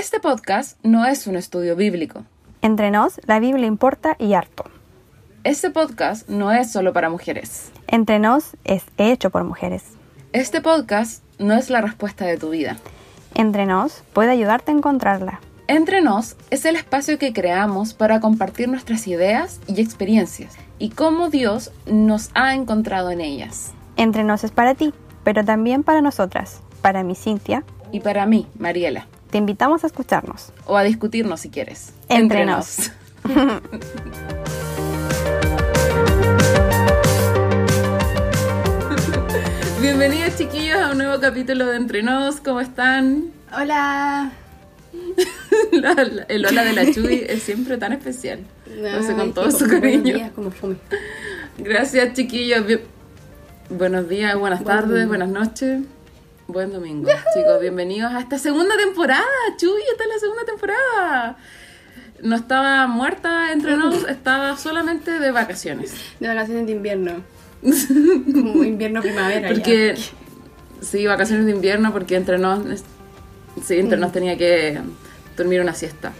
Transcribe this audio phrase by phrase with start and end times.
[0.00, 2.24] Este podcast no es un estudio bíblico.
[2.62, 4.64] Entre nos, la Biblia importa y harto.
[5.44, 7.70] Este podcast no es solo para mujeres.
[7.86, 9.84] Entre nos es hecho por mujeres.
[10.32, 12.78] Este podcast no es la respuesta de tu vida.
[13.34, 15.40] Entre nos puede ayudarte a encontrarla.
[15.66, 21.28] Entre nos es el espacio que creamos para compartir nuestras ideas y experiencias y cómo
[21.28, 23.72] Dios nos ha encontrado en ellas.
[23.98, 24.94] Entre nos es para ti,
[25.24, 27.64] pero también para nosotras, para mi Cintia.
[27.92, 29.06] Y para mí, Mariela.
[29.30, 30.52] Te invitamos a escucharnos.
[30.66, 31.92] O a discutirnos si quieres.
[32.08, 32.90] Entre, nos.
[39.80, 42.36] Bienvenidos chiquillos a un nuevo capítulo de Entre Nos.
[42.40, 43.24] ¿Cómo están?
[43.58, 44.32] Hola.
[45.72, 48.40] La- la- el hola de la Chuy es siempre tan especial.
[48.76, 50.14] Lo hace con todo su cariño.
[50.14, 50.76] días, como fome.
[51.58, 52.66] Gracias chiquillos.
[52.66, 52.80] Bien-
[53.70, 55.82] Buenos días, buenas Buen tardes, buenas noches.
[56.52, 57.60] Buen domingo, chicos.
[57.60, 59.24] Bienvenidos a esta segunda temporada.
[59.56, 61.36] Chuy, esta es la segunda temporada.
[62.24, 65.94] No estaba muerta entre nos, estaba solamente de vacaciones.
[66.18, 67.22] De vacaciones de invierno.
[67.62, 69.48] Como invierno primavera.
[69.48, 69.54] ya.
[69.54, 69.94] Porque,
[70.80, 72.80] sí, vacaciones de invierno, porque entre nos,
[73.62, 74.80] sí, entre nos tenía que
[75.36, 76.12] dormir una siesta.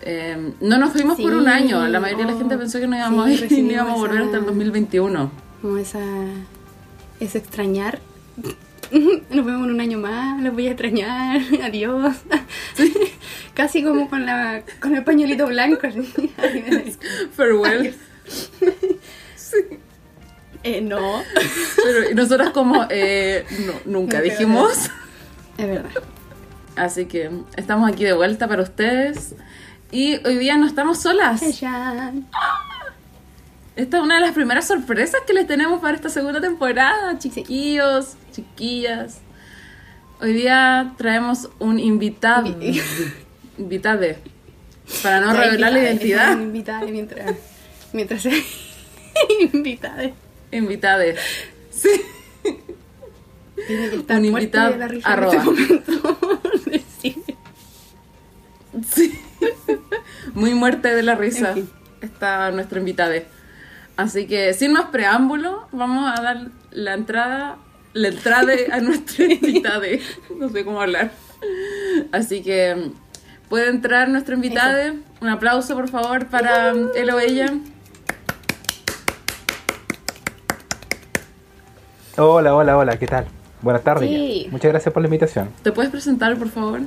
[0.00, 2.86] Eh, no nos fuimos por un año, la mayoría de la oh, gente pensó que
[2.86, 5.30] no íbamos, sí, a ir, recibimos no íbamos a volver hasta el 2021.
[5.60, 6.00] Como esa.
[7.20, 8.00] Ese extrañar.
[9.30, 12.16] Nos vemos en un año más, los voy a extrañar, adiós.
[13.54, 15.88] Casi como con la con el pañuelito blanco.
[17.32, 17.94] Farewell.
[20.62, 21.22] eh, no,
[21.76, 24.90] Pero y nosotras como, eh, no, nunca dijimos.
[25.56, 25.90] es verdad.
[26.76, 29.34] Así que estamos aquí de vuelta para ustedes.
[29.90, 31.42] Y hoy día no estamos solas.
[31.42, 32.12] Ella.
[33.76, 38.14] Esta es una de las primeras sorpresas que les tenemos para esta segunda temporada, chiquillos,
[38.32, 39.20] chiquillas.
[40.20, 42.46] Hoy día traemos un invitado.
[42.46, 42.82] Invi-
[43.58, 44.18] Invitade.
[45.02, 46.32] Para no Ya, revelar la identidad.
[46.32, 47.34] es Invitada mientras.
[47.92, 48.30] Mientras se.
[49.52, 50.10] invitada.
[50.52, 51.16] Invitade.
[51.70, 51.90] Sí.
[53.66, 55.34] Tiene que estar Un invitado, de la risa arroba.
[55.34, 56.18] en este momento.
[57.02, 57.22] Sí.
[58.90, 59.18] Sí.
[60.34, 61.50] Muy muerte de la risa.
[61.50, 61.70] En fin.
[62.00, 63.26] Está nuestro invitade.
[63.96, 67.56] Así que sin más preámbulo, vamos a dar la entrada,
[67.94, 70.00] la entrada a nuestro invitade.
[70.38, 71.10] No sé cómo hablar.
[72.12, 72.90] Así que
[73.48, 74.94] puede entrar nuestro invitade.
[75.20, 77.52] Un aplauso, por favor, para él o ella.
[82.18, 83.26] Hola, hola, hola, ¿qué tal?
[83.62, 84.08] Buenas tardes.
[84.08, 84.48] Sí.
[84.50, 85.50] Muchas gracias por la invitación.
[85.62, 86.80] ¿Te puedes presentar, por favor?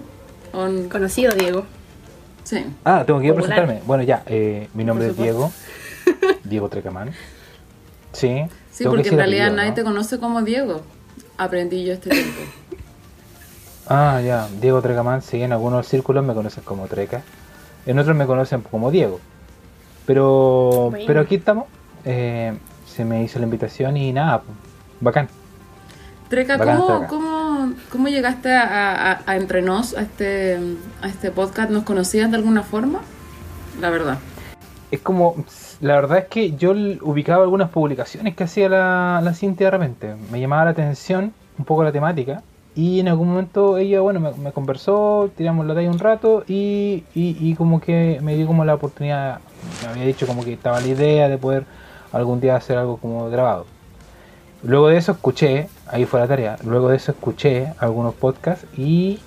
[0.53, 1.65] On- Conocido Diego.
[2.43, 2.65] Sí.
[2.83, 3.55] Ah, tengo que ir a Popular.
[3.57, 3.85] presentarme.
[3.87, 5.51] Bueno, ya, eh, mi nombre es Diego.
[6.49, 7.13] Diego Trecamán.
[8.11, 8.43] Sí.
[8.71, 9.75] Sí, porque en realidad apellido, nadie ¿no?
[9.75, 10.81] te conoce como Diego.
[11.37, 12.41] Aprendí yo este tiempo.
[13.87, 15.21] Ah, ya, Diego Trecamán.
[15.21, 17.21] Sí, en algunos círculos me conocen como Treca.
[17.85, 19.19] En otros me conocen como Diego.
[20.05, 21.05] Pero, Bueno.
[21.07, 21.65] pero aquí estamos.
[22.05, 22.53] Eh,
[22.87, 24.57] se me hizo la invitación y nada, pues,
[25.01, 25.27] bacán.
[26.29, 30.59] Treca, Bacán ¿cómo, cómo, cómo llegaste a, a, a Entre Nos, a este,
[31.01, 31.71] a este podcast?
[31.71, 33.01] ¿Nos conocías de alguna forma?
[33.81, 34.19] La verdad.
[34.91, 35.43] Es como,
[35.81, 40.15] la verdad es que yo ubicaba algunas publicaciones que hacía la, la Cintia de repente.
[40.31, 42.43] Me llamaba la atención un poco la temática.
[42.75, 47.03] Y en algún momento ella, bueno, me, me conversó, tiramos la talla un rato y,
[47.13, 49.39] y, y como que me dio como la oportunidad,
[49.83, 51.65] me había dicho como que estaba la idea de poder
[52.11, 53.65] algún día hacer algo como grabado.
[54.63, 59.19] Luego de eso escuché, ahí fue la tarea, luego de eso escuché algunos podcasts y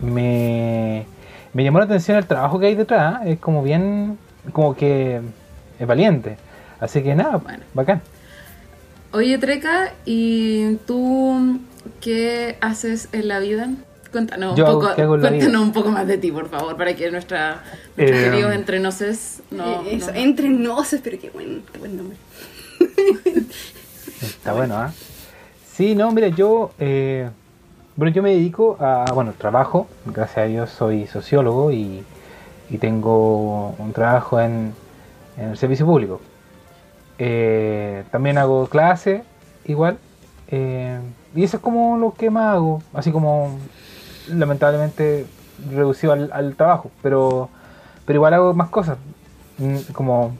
[0.00, 1.06] me,
[1.52, 4.18] me llamó la atención el trabajo que hay detrás, es como bien,
[4.52, 5.20] como que
[5.78, 6.36] es valiente.
[6.80, 7.64] Así que nada, Bueno.
[7.74, 8.02] bacán.
[9.12, 11.58] Oye, Treca, ¿y tú
[12.00, 13.68] qué haces en la vida?
[14.12, 17.62] Cuéntanos, Yo, un poco, cuéntanos un poco más de ti, por favor, para que nuestra,
[17.96, 21.78] nuestros Eh, queridos Entre Noses no, Eh, eso, no- entre noces, pero qué buen, qué
[21.78, 22.16] buen nombre.
[24.22, 24.92] Está bueno, ¿ah?
[25.74, 27.28] Sí, no, mira, yo, eh,
[27.96, 32.02] bueno, yo me dedico a, bueno, trabajo, gracias a Dios soy sociólogo y,
[32.70, 34.72] y tengo un trabajo en,
[35.38, 36.20] en el servicio público.
[37.18, 39.22] Eh, también hago clase,
[39.64, 39.98] igual,
[40.48, 40.98] eh,
[41.34, 43.58] y eso es como lo que más hago, así como
[44.28, 45.26] lamentablemente
[45.70, 47.48] reducido al, al trabajo, pero,
[48.06, 48.98] pero igual hago más cosas,
[49.58, 50.36] mm, como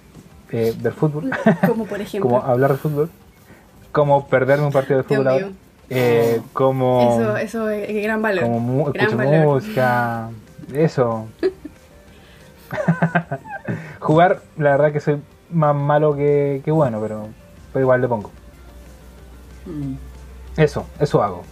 [0.52, 1.30] eh, ver fútbol.
[1.66, 2.30] Como por ejemplo.
[2.30, 3.10] como hablar de fútbol,
[3.92, 5.48] como perderme un partido de fútbol ahora,
[5.90, 8.44] eh, como, Eso, eso es gran valor.
[8.44, 9.46] como gran valor.
[9.46, 10.30] música,
[10.72, 11.26] eso.
[14.08, 15.20] Jugar, la verdad que soy
[15.52, 17.28] más malo que, que bueno, pero,
[17.74, 18.30] pero igual le pongo.
[19.66, 19.96] Mm.
[20.56, 21.42] Eso, eso hago.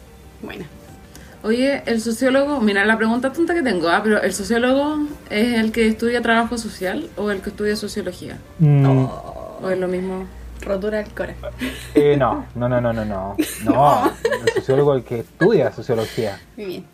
[0.41, 0.65] Bueno.
[1.43, 5.71] Oye, el sociólogo, mira la pregunta tonta que tengo, ah, pero ¿el sociólogo es el
[5.71, 8.39] que estudia trabajo social o el que estudia sociología?
[8.59, 9.05] Mm,
[9.61, 10.25] ¿O es lo mismo?
[10.63, 11.35] Rotura del cora.
[11.95, 13.37] eh, no, no, no, no, no, no.
[13.67, 14.11] No,
[14.47, 16.41] el sociólogo es el que estudia sociología.
[16.57, 16.87] Muy bien.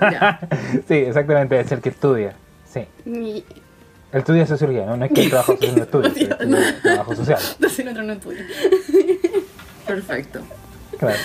[0.00, 0.40] Ya.
[0.88, 2.34] Sí, exactamente, es el que estudia.
[2.64, 2.84] Sí.
[4.14, 4.96] Estudia sociología, ¿no?
[4.96, 7.38] No es que el trabajo social no estudie, sí, estudia trabajo social.
[7.54, 8.46] Entonces el otro no estudia.
[9.86, 10.40] Perfecto.
[10.98, 11.18] Claro.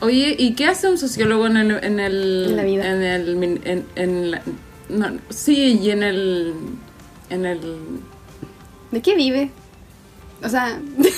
[0.00, 1.70] Oye, ¿y qué hace un sociólogo en el...
[1.84, 2.90] En, el, En la vida.
[2.90, 3.36] En el...
[3.36, 4.42] min- En, en la-
[4.88, 6.54] no, sí, y en el...
[7.30, 8.00] En el...
[8.90, 9.50] ¿De qué vive?
[10.42, 11.10] O sea, ¿De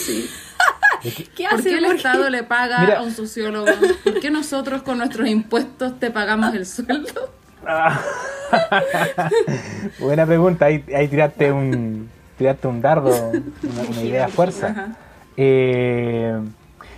[1.10, 1.24] qué?
[1.34, 1.70] ¿qué ¿Por hace?
[1.70, 1.96] qué el ¿Por qué?
[1.96, 2.98] Estado le paga Mira.
[2.98, 3.66] a un sociólogo?
[4.04, 7.32] ¿Por qué nosotros con nuestros impuestos te pagamos el sueldo?
[7.66, 8.00] Ah.
[10.00, 14.96] Buena pregunta, ahí, ahí tiraste un tiraste un dardo, una, una idea fuerza.
[15.36, 16.38] Eh,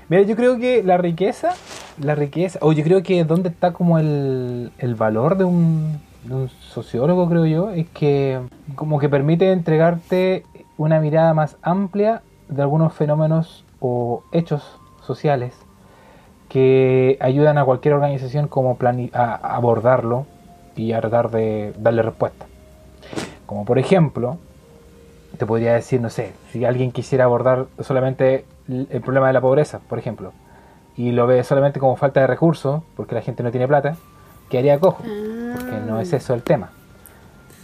[0.08, 1.54] mira, yo creo que la riqueza,
[2.00, 6.34] la riqueza, o yo creo que donde está como el, el valor de un, de
[6.34, 8.40] un sociólogo, creo yo, es que
[8.74, 10.44] como que permite entregarte
[10.76, 15.54] una mirada más amplia de algunos fenómenos o hechos sociales
[16.48, 18.78] que ayudan a cualquier organización como
[19.12, 20.26] a abordarlo
[20.78, 22.46] y a tratar de darle respuesta.
[23.46, 24.38] Como por ejemplo,
[25.36, 29.80] te podría decir, no sé, si alguien quisiera abordar solamente el problema de la pobreza,
[29.88, 30.32] por ejemplo,
[30.96, 33.96] y lo ve solamente como falta de recursos, porque la gente no tiene plata,
[34.48, 35.02] ¿qué haría cojo?
[35.02, 36.70] Porque no es eso el tema.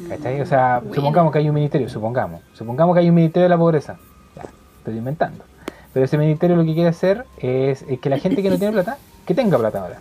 [0.09, 0.41] ¿Cachai?
[0.41, 0.95] O sea, Bueno.
[0.95, 2.41] supongamos que hay un ministerio, supongamos.
[2.53, 3.97] Supongamos que hay un ministerio de la pobreza.
[4.35, 4.43] Ya,
[4.79, 5.45] estoy inventando.
[5.93, 8.99] Pero ese ministerio lo que quiere hacer es, que la gente que no tiene plata,
[9.25, 10.01] que tenga plata ahora.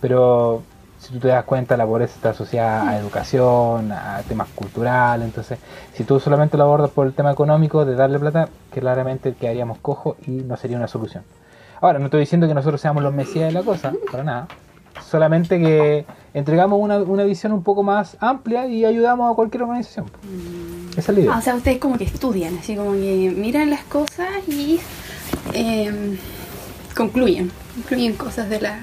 [0.00, 0.62] Pero
[1.04, 5.26] si tú te das cuenta, la pobreza está asociada a educación, a temas culturales.
[5.26, 5.58] Entonces,
[5.92, 10.16] si tú solamente lo abordas por el tema económico de darle plata, claramente quedaríamos cojos
[10.26, 11.22] y no sería una solución.
[11.80, 14.48] Ahora, no estoy diciendo que nosotros seamos los mesías de la cosa, para nada.
[15.02, 20.06] Solamente que entregamos una, una visión un poco más amplia y ayudamos a cualquier organización.
[20.96, 21.34] Esa es la idea.
[21.34, 24.80] Ah, o sea, ustedes como que estudian, así como que miran las cosas y
[25.52, 26.16] eh,
[26.96, 27.50] concluyen.
[27.74, 28.78] Concluyen cosas de la...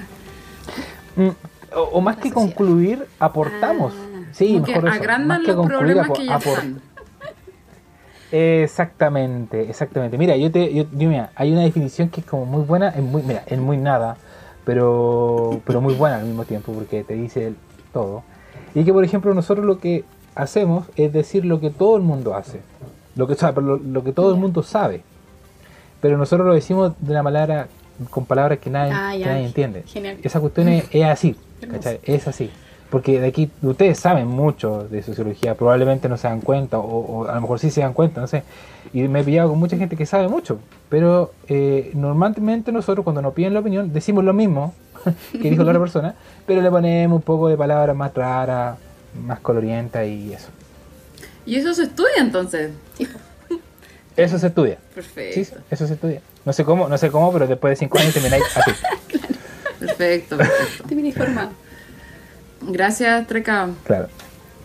[1.16, 1.30] Mm,
[1.76, 2.34] o, o más que sociedad.
[2.56, 3.92] concluir, aportamos.
[3.96, 4.20] Ah.
[4.32, 4.94] sí, mejor eso.
[4.96, 6.80] agrandan Más que concluir, problemas apo- que ya apor- están.
[8.30, 10.16] Exactamente, exactamente.
[10.16, 13.02] Mira, yo te, yo, yo, mira, hay una definición que es como muy buena, es
[13.02, 14.16] muy, mira, es muy nada,
[14.64, 17.52] pero, pero muy buena al mismo tiempo porque te dice
[17.92, 18.22] todo.
[18.74, 20.04] Y que por ejemplo nosotros lo que
[20.34, 22.60] hacemos es decir lo que todo el mundo hace,
[23.16, 25.02] lo que, o sea, lo, lo que todo el mundo sabe,
[26.00, 27.68] pero nosotros lo decimos de una manera
[28.08, 29.82] con palabras que nadie, Ah, que nadie entiende.
[29.86, 30.16] Genial.
[30.22, 31.36] Esa cuestión es, es así.
[31.70, 32.00] ¿Cachai?
[32.04, 32.50] Es así.
[32.90, 37.24] Porque de aquí ustedes saben mucho de sociología, probablemente no se dan cuenta, o, o
[37.26, 38.42] a lo mejor sí se dan cuenta, no sé.
[38.92, 40.58] Y me he pillado con mucha gente que sabe mucho,
[40.90, 44.74] pero eh, normalmente nosotros cuando nos piden la opinión decimos lo mismo
[45.32, 46.14] que dijo la otra persona,
[46.46, 48.76] pero le ponemos un poco de palabras más raras,
[49.24, 50.48] más colorientas y eso.
[51.46, 52.72] Y eso se estudia entonces.
[54.16, 54.78] Eso se estudia.
[54.94, 55.34] Perfecto.
[55.34, 56.20] Sí, sí, eso se estudia.
[56.44, 58.70] No sé cómo, no sé cómo, pero después de cinco años termináis así.
[59.86, 60.84] Perfecto, perfecto.
[60.88, 61.50] Te viene informado.
[62.62, 64.08] Gracias, Treca, Claro.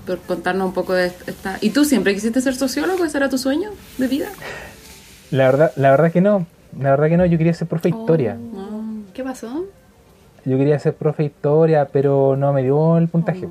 [0.05, 1.57] por contarnos un poco de esta.
[1.61, 3.03] ¿Y tú siempre quisiste ser sociólogo?
[3.05, 4.27] ¿Ese era tu sueño de vida?
[5.31, 6.45] La verdad, la verdad que no.
[6.79, 8.35] La verdad que no, yo quería ser profe de historia.
[8.35, 9.03] No.
[9.13, 9.65] ¿Qué pasó?
[10.45, 13.47] Yo quería ser profe de historia, pero no me dio el puntaje.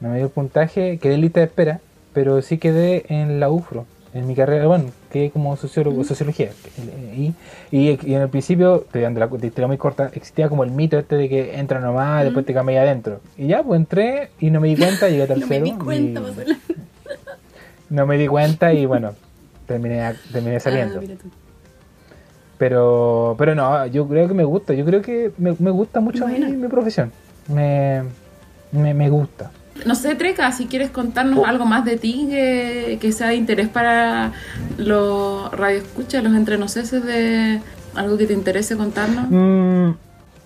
[0.00, 1.80] No me dio el puntaje, quedé en lista de espera,
[2.12, 6.50] pero sí quedé en la UFRO, en mi carrera, bueno, quedé como sociólogo, sociología.
[7.16, 7.34] Y,
[7.70, 10.98] y, y en el principio, dando la de historia muy corta, existía como el mito
[10.98, 13.20] este de que entra nomás, después te cambias adentro.
[13.36, 15.64] Y ya, pues entré y no me di cuenta, llegué a No tercero.
[15.64, 16.20] me di cuenta,
[17.90, 19.14] y no me di cuenta y bueno,
[19.66, 21.00] terminé, terminé saliendo.
[21.00, 21.28] Ah, tú.
[22.58, 26.26] Pero, pero no, yo creo que me gusta, yo creo que me, me gusta mucho
[26.26, 27.10] mi, mi profesión.
[27.48, 28.02] Me,
[28.70, 29.50] me, me gusta.
[29.86, 33.68] No sé, Treca, si quieres contarnos algo más de ti que, que sea de interés
[33.68, 34.32] para
[34.78, 37.60] los radioescuchas, los entrenoceses de
[37.94, 39.26] algo que te interese contarnos.
[39.30, 39.90] Mm,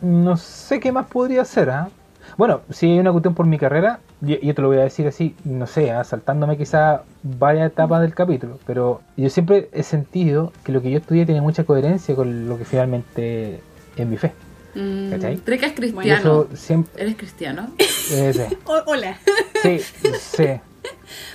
[0.03, 1.89] no sé qué más podría hacer, ¿ah?
[2.37, 5.07] Bueno, si hay una cuestión por mi carrera, yo, yo te lo voy a decir
[5.07, 6.03] así, no sé, ¿ah?
[6.03, 10.99] saltándome quizá varias etapas del capítulo, pero yo siempre he sentido que lo que yo
[10.99, 13.61] estudié tiene mucha coherencia con lo que finalmente
[13.97, 14.33] es mi fe.
[14.75, 15.11] Mm.
[15.11, 15.37] ¿Cachai?
[15.39, 16.21] Treca es Y cristiano.
[16.21, 17.03] eso siempre...
[17.03, 17.69] ¿Eres cristiano?
[17.79, 19.17] eh, sí, hola.
[19.63, 19.79] sí,
[20.19, 20.47] sí.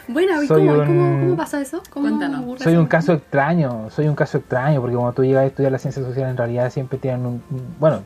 [0.07, 1.81] Bueno, ¿y Soy cómo, un- cómo, cómo pasa eso?
[1.89, 2.59] ¿Cómo Cuéntanos.
[2.61, 5.81] Soy un caso extraño, soy un caso extraño, porque cuando tú llegas a estudiar las
[5.81, 7.41] ciencias sociales, en realidad siempre tienen un...
[7.79, 8.01] Bueno,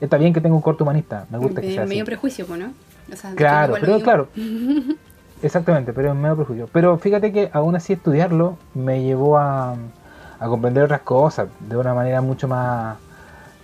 [0.00, 1.88] está bien que tenga un corto humanista, me gusta que Eh, sea así.
[1.90, 2.72] medio prejuicio, ¿no?
[3.12, 4.28] O sea, Claro, pero claro.
[5.42, 6.68] Exactamente, pero es medio prejuicio.
[6.72, 9.74] Pero fíjate que aún así estudiarlo me llevó a,
[10.40, 12.96] a comprender otras cosas de una manera mucho más,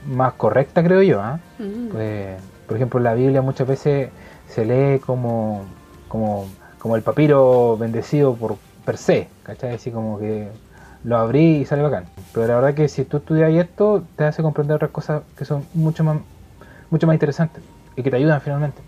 [0.07, 1.21] más correcta, creo yo.
[1.21, 1.41] ¿ah?
[1.59, 1.89] Mm.
[1.89, 4.11] Pues, Por ejemplo, la Biblia muchas veces
[4.49, 5.65] se lee como,
[6.09, 6.47] como,
[6.79, 9.75] como el papiro bendecido por per se, ¿cachai?
[9.75, 10.49] Así como que
[11.05, 12.07] lo abrí y sale bacán.
[12.33, 15.65] Pero la verdad que si tú estudias esto, te hace comprender otras cosas que son
[15.75, 16.19] mucho más,
[16.91, 17.63] mucho más interesantes
[17.97, 18.83] y que te ayudan finalmente.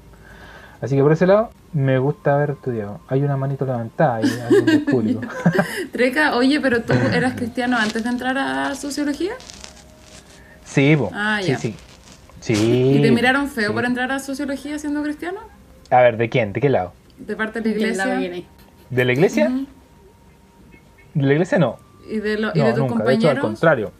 [0.80, 3.00] Así que por ese lado, me gusta haber estudiado.
[3.08, 4.28] Hay una manito levantada ahí
[4.66, 5.20] del público.
[5.92, 9.32] Treca, oye, pero tú eras cristiano antes de entrar a sociología
[10.72, 11.10] sí, po.
[11.12, 11.58] Ah, sí, ya.
[11.58, 11.74] sí.
[12.40, 12.94] Sí.
[12.96, 13.74] y te miraron feo sí.
[13.74, 15.38] por entrar a sociología siendo cristiano
[15.90, 16.52] A ver, ¿de quién?
[16.52, 16.92] ¿De qué lado?
[17.18, 18.44] de parte de la iglesia viene.
[18.90, 19.52] ¿De la iglesia?
[21.14, 21.76] ¿De la iglesia no?
[22.10, 23.04] y de, lo- y no, de tus nunca.
[23.04, 23.92] De hecho, al compañeros contrario.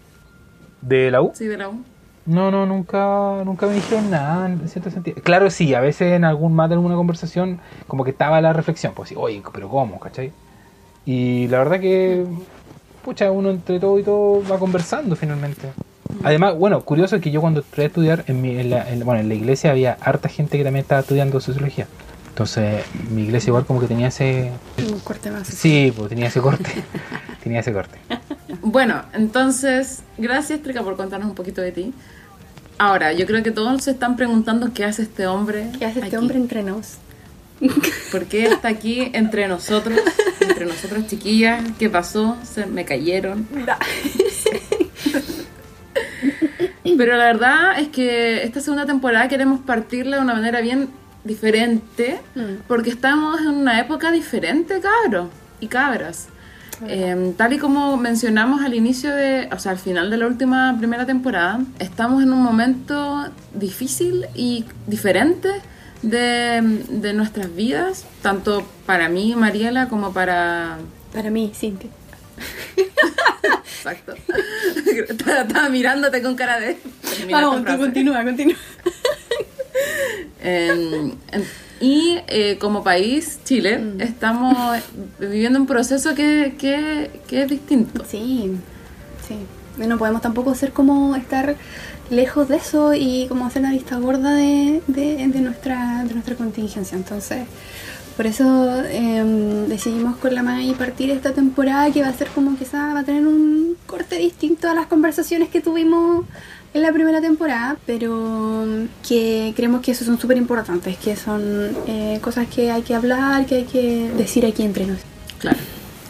[0.81, 1.31] ¿De la U?
[1.35, 1.85] sí de la U
[2.27, 5.23] No, no, nunca, nunca me dijeron nada en cierto sentido.
[5.23, 8.93] Claro, sí, a veces en algún más de alguna conversación, como que estaba la reflexión,
[8.95, 10.01] pues sí, oye, pero ¿cómo?
[10.01, 10.33] ¿cachai?
[11.07, 12.25] Y la verdad que,
[13.05, 15.69] pucha, uno entre todo y todo va conversando finalmente.
[16.23, 19.05] Además, bueno, curioso es que yo cuando entré a estudiar, en, mi, en, la, en
[19.05, 21.87] bueno, en la iglesia había harta gente que también estaba estudiando sociología.
[22.29, 24.51] Entonces, mi iglesia igual como que tenía ese...
[24.79, 25.49] Un corte más.
[25.49, 26.71] Sí, pues tenía ese corte.
[27.43, 27.99] tenía ese corte.
[28.63, 31.93] Bueno, entonces, gracias Treca por contarnos un poquito de ti.
[32.79, 35.69] Ahora, yo creo que todos se están preguntando qué hace este hombre.
[35.79, 36.17] ¿Qué hace este aquí.
[36.17, 36.95] hombre entre nos?
[38.11, 40.01] ¿Por qué está aquí entre nosotros?
[40.41, 41.63] Entre nosotros, chiquillas.
[41.79, 42.37] ¿Qué pasó?
[42.45, 43.47] Se me cayeron.
[46.97, 50.89] Pero la verdad es que esta segunda temporada queremos partirla de una manera bien
[51.25, 52.63] diferente, Mm.
[52.67, 55.29] porque estamos en una época diferente, cabros
[55.61, 56.29] y cabras.
[56.89, 60.75] Eh, tal y como mencionamos al inicio de, o sea, al final de la última
[60.77, 65.49] primera temporada, estamos en un momento difícil y diferente
[66.03, 70.79] de, de nuestras vidas, tanto para mí, Mariela, como para
[71.15, 71.89] Para mí, Cintia.
[73.65, 74.15] Exacto.
[75.09, 76.77] estaba, mirándote con cara de.
[77.31, 78.57] Vamos, tú continúa, continúa.
[80.43, 81.45] En- en-
[81.81, 84.01] y eh, como país, Chile, Mm.
[84.01, 84.79] estamos
[85.19, 88.05] viviendo un proceso que, que, que es distinto.
[88.09, 88.53] Sí,
[89.27, 89.35] sí.
[89.83, 91.57] Y no podemos tampoco ser como estar
[92.11, 96.37] lejos de eso y como hacer una vista gorda de, de, de nuestra, de nuestra
[96.37, 96.97] contingencia.
[96.97, 97.45] Entonces,
[98.17, 102.57] por eso em, decidimos con la May partir esta temporada que va a ser como
[102.57, 106.27] quizá va a tener un corte distinto a las conversaciones que tuvimos
[106.75, 108.65] en la primera temporada, pero
[109.07, 111.43] que creemos que eso son súper importantes, que son
[111.87, 114.99] eh, cosas que hay que hablar, que hay que decir aquí entre nos.
[115.39, 115.59] Claro,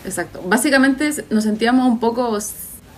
[0.05, 0.41] exacto.
[0.47, 2.39] Básicamente nos sentíamos un poco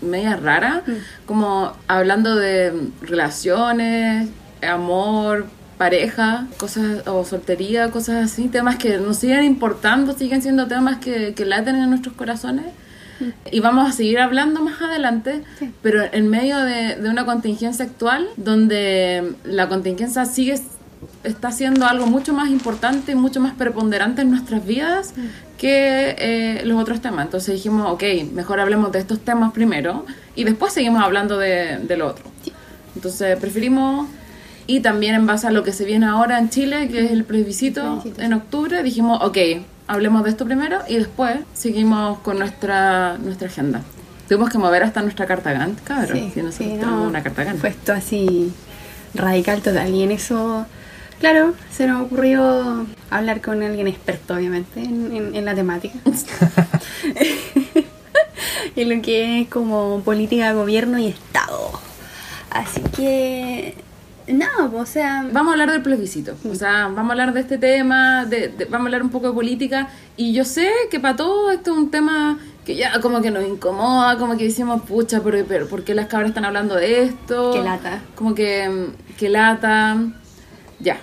[0.03, 0.93] media rara, Mm.
[1.27, 4.29] como hablando de relaciones,
[4.63, 5.47] amor,
[5.79, 11.35] pareja, cosas o soltería, cosas así, temas que nos siguen importando, siguen siendo temas que,
[11.35, 12.67] que laten en nuestros corazones.
[13.51, 15.71] Y vamos a seguir hablando más adelante, Sí.
[15.83, 20.59] pero en medio de, de una contingencia actual, donde la contingencia sigue
[21.23, 25.15] está siendo algo mucho más importante y mucho más preponderante en nuestras vidas
[25.59, 27.27] que eh, los otros temas.
[27.27, 28.03] Entonces dijimos, ok,
[28.33, 30.05] mejor hablemos de estos temas primero
[30.35, 32.25] y después seguimos hablando de, de lo otro.
[32.97, 34.09] Entonces preferimos,
[34.67, 37.25] y también en base a lo que se viene ahora en Chile, que es el
[37.25, 39.37] plebiscito en octubre, dijimos, ok,
[39.87, 43.83] hablemos de esto primero y después seguimos con nuestra, nuestra agenda.
[44.29, 46.17] Tuvimos que mover hasta nuestra carta Gantt, cabrón.
[46.17, 47.61] Sí, si nosotros sí, tenemos no, una carta Gantt.
[47.61, 48.53] Fue esto así
[49.15, 49.95] radical total.
[49.95, 50.65] Y en eso,
[51.21, 55.99] claro, se nos ocurrió hablar con alguien experto, obviamente, en, en- en la temática.
[58.77, 61.73] en lo que es como política, gobierno y Estado.
[62.51, 63.75] Así que,
[64.29, 64.47] no,
[64.79, 68.25] o sea, Vamos a hablar del plebiscito, o sea, vamos a hablar de este tema,
[68.25, 71.51] de, de- vamos a hablar un poco de política, y yo sé que para todo
[71.51, 75.45] esto es un tema que ya como que nos incomoda, como que decimos, pucha, pero,
[75.47, 77.51] pero ¿por qué las cabras están hablando de esto?
[77.53, 78.01] Qué lata.
[78.15, 79.97] Como que, mm, que lata,
[80.81, 80.97] ya.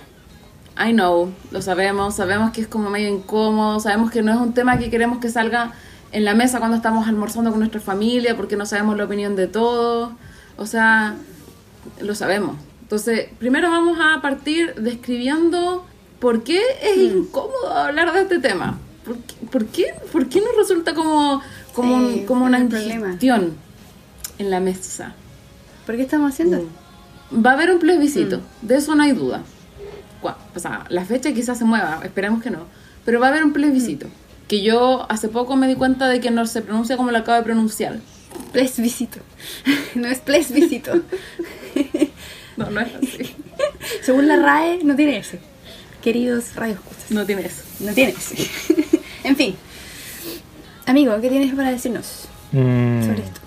[0.84, 4.54] I know, lo sabemos, sabemos que es como medio incómodo, sabemos que no es un
[4.54, 5.72] tema que queremos que salga
[6.10, 9.46] en la mesa cuando estamos almorzando con nuestra familia, porque no sabemos la opinión de
[9.46, 10.10] todos,
[10.56, 11.14] o sea,
[12.00, 12.56] lo sabemos.
[12.92, 15.82] Entonces, primero vamos a partir describiendo
[16.20, 17.16] por qué es Mm.
[17.20, 18.78] incómodo hablar de este tema.
[19.02, 21.40] ¿Por qué, por qué, por qué nos resulta como,
[21.72, 23.54] como, Sí, un- como una indigestión
[24.38, 25.14] en la mesa?
[25.86, 26.68] ¿por qué estamos haciendo?
[27.34, 28.66] Va a haber un plebiscito, Mm.
[28.66, 29.42] de eso no hay duda.
[30.54, 32.66] O sea, la fecha quizás se mueva, esperemos que no.
[33.06, 34.06] Pero va a haber un plebiscito.
[34.48, 37.38] Que yo hace poco me di cuenta de que no se pronuncia como lo acabo
[37.38, 38.00] de pronunciar.
[38.52, 39.18] Plebiscito.
[39.94, 40.92] no es plebiscito.
[42.56, 43.34] No, no es así.
[44.02, 45.38] Según la RAE, no tiene ese.
[46.02, 47.10] Queridos radioescuchas.
[47.10, 47.62] No tiene eso.
[47.80, 48.32] No tienes.
[49.24, 49.54] en fin.
[50.86, 53.40] Amigo, ¿qué tienes para decirnos Mm, sobre esto?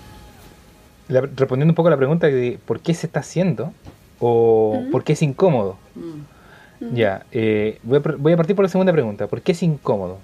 [1.08, 3.72] la- respondiendo un poco a la pregunta de por qué se está haciendo,
[4.18, 5.76] o por qué es incómodo?
[5.94, 6.94] Mm.
[6.96, 9.26] Ya, eh, voy, a, voy a partir por la segunda pregunta.
[9.28, 10.18] ¿Por qué es incómodo?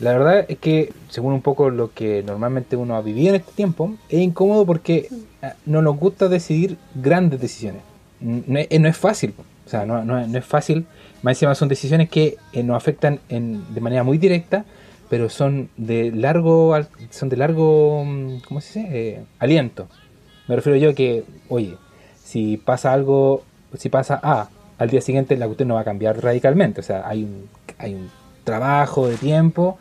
[0.00, 3.52] La verdad es que, según un poco lo que normalmente uno ha vivido en este
[3.52, 5.08] tiempo, es incómodo porque
[5.42, 7.82] ah, no nos gusta decidir grandes decisiones.
[8.20, 8.44] N-
[8.78, 9.34] No es, fácil,
[9.66, 10.86] o sea, no, no es- fácil.
[11.22, 14.64] Más encima son decisiones que eh, nos afectan en- de manera muy directa,
[15.08, 16.76] pero son de largo,
[17.10, 18.88] son de largo, mm, ¿cómo se dice?
[18.92, 19.88] Eh, aliento.
[20.48, 21.76] Me refiero yo que, oye,
[22.22, 23.42] si pasa algo,
[23.76, 26.80] si pasa A, al día siguiente la cuestión no va a cambiar radicalmente.
[26.80, 28.10] O sea, hay un, hay un
[28.44, 29.78] trabajo de tiempo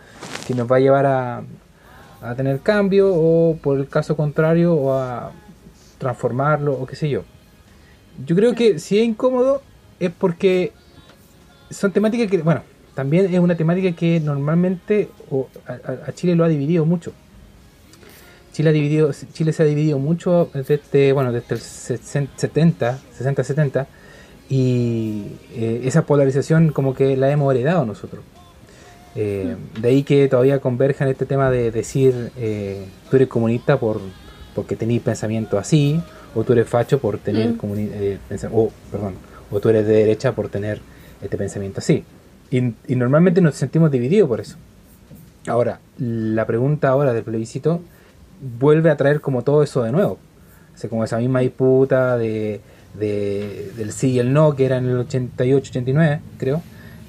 [0.47, 1.43] que nos va a llevar a,
[2.21, 5.31] a tener cambio o por el caso contrario o a
[5.99, 7.23] transformarlo o qué sé yo.
[8.25, 9.61] Yo creo que si es incómodo
[9.99, 10.71] es porque
[11.69, 12.61] son temáticas que, bueno,
[12.93, 17.11] también es una temática que normalmente o a, Chile lo ha dividido mucho.
[18.53, 23.85] Chile, ha dividido, Chile se ha dividido mucho desde, bueno, desde el 70, 60-70
[24.49, 28.23] y eh, esa polarización como que la hemos heredado nosotros.
[29.17, 33.79] Eh, de ahí que todavía converja en este tema de decir eh, tú eres comunista
[33.79, 34.01] por
[34.53, 36.01] porque tenés pensamiento así
[36.35, 37.57] o tú eres facho por tener Mm.
[37.77, 38.17] eh,
[38.51, 39.13] o perdón
[39.51, 40.79] o tú eres de derecha por tener
[41.21, 42.03] este pensamiento así.
[42.51, 44.57] Y, y normalmente nos sentimos divididos por eso.
[45.47, 47.81] Ahora la pregunta ahora del plebiscito
[48.59, 50.13] vuelve a traer como todo eso de nuevo.
[50.73, 52.59] O sea, como esa misma disputa de,
[52.99, 56.61] de- del sí y el no que era en el 88 89 creo.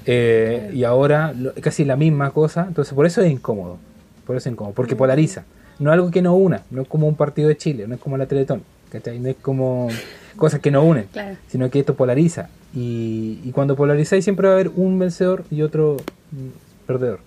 [0.05, 2.65] Eh, y ahora lo- casi la misma cosa.
[2.67, 3.77] Entonces por eso es incómodo.
[4.25, 5.43] Por eso es incómodo porque polariza.
[5.79, 8.01] No es algo que no una no es como un partido de Chile no es
[8.01, 9.19] como la Teletón ¿cachai?
[9.19, 9.89] no es como
[10.35, 11.35] cosas que no unen Claro.
[11.47, 15.61] sino que esto polariza y, y cuando polarizáis siempre va a haber un vencedor y
[15.61, 15.97] otro
[16.31, 17.19] mm, perdedor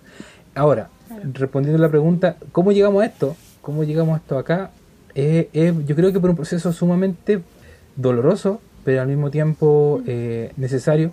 [0.55, 0.89] ahora
[1.33, 3.35] respondiendo a la pregunta ¿cómo llegamos a esto?
[3.61, 4.71] ¿cómo llegamos a esto acá?
[5.13, 7.41] Eh, eh, yo creo que por un proceso sumamente
[7.95, 11.11] doloroso pero al mismo tiempo eh, necesario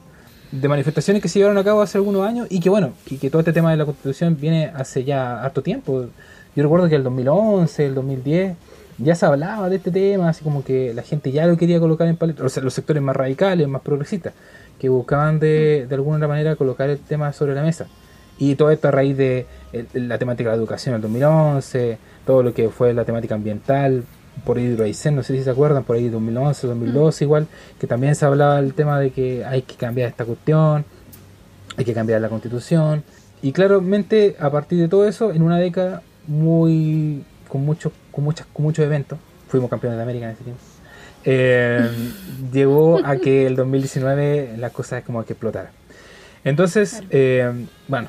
[0.53, 3.29] de manifestaciones que se llevaron a cabo hace algunos años y que bueno, y que
[3.29, 6.07] todo este tema de la constitución viene hace ya harto tiempo.
[6.57, 8.57] Yo recuerdo que el 2011, el 2010
[8.99, 12.09] ya se hablaba de este tema, así como que la gente ya lo quería colocar
[12.09, 14.33] en paleta, o sea, los sectores más radicales, más progresistas,
[14.79, 17.87] que buscaban de, de alguna manera colocar el tema sobre la mesa.
[18.39, 21.99] Y todo esto a raíz de el- la temática de la educación en el 2011,
[22.27, 24.05] todo lo que fue la temática ambiental,
[24.45, 27.47] por ahí de Aysén, no sé si se acuerdan, por ahí 2011, 2012 igual,
[27.81, 30.85] que también se hablaba del tema de que hay que cambiar esta cuestión,
[31.77, 33.03] hay que cambiar la constitución.
[33.43, 38.47] Y claramente a partir de todo eso, en una década muy con muchos con muchas
[38.53, 40.63] con muchos eventos, fuimos campeones de América en ese tiempo.
[41.25, 41.91] eh,
[42.53, 45.73] llegó a que el 2019 las cosas como que explotaran.
[46.45, 47.53] Entonces, eh,
[47.89, 48.09] bueno,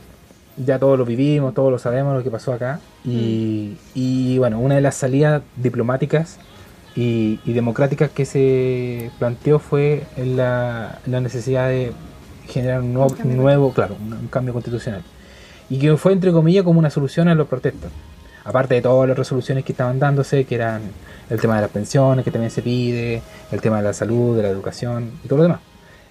[0.57, 2.81] ya todos lo vivimos, todos lo sabemos lo que pasó acá.
[3.03, 6.39] Y, y, bueno, una de las salidas diplomáticas
[6.95, 11.93] y, y democráticas que se planteó fue la, la necesidad de
[12.47, 15.03] generar un nuevo, Un nuevo claro, un, un cambio constitucional.
[15.69, 17.91] Y que fue, entre comillas, como una solución a los protestos.
[18.49, 20.81] Aparte de todas las resoluciones que estaban dándose, que eran
[21.29, 24.41] el tema de las pensiones, que también se pide, el tema de la salud, de
[24.41, 25.59] la educación y todo lo demás.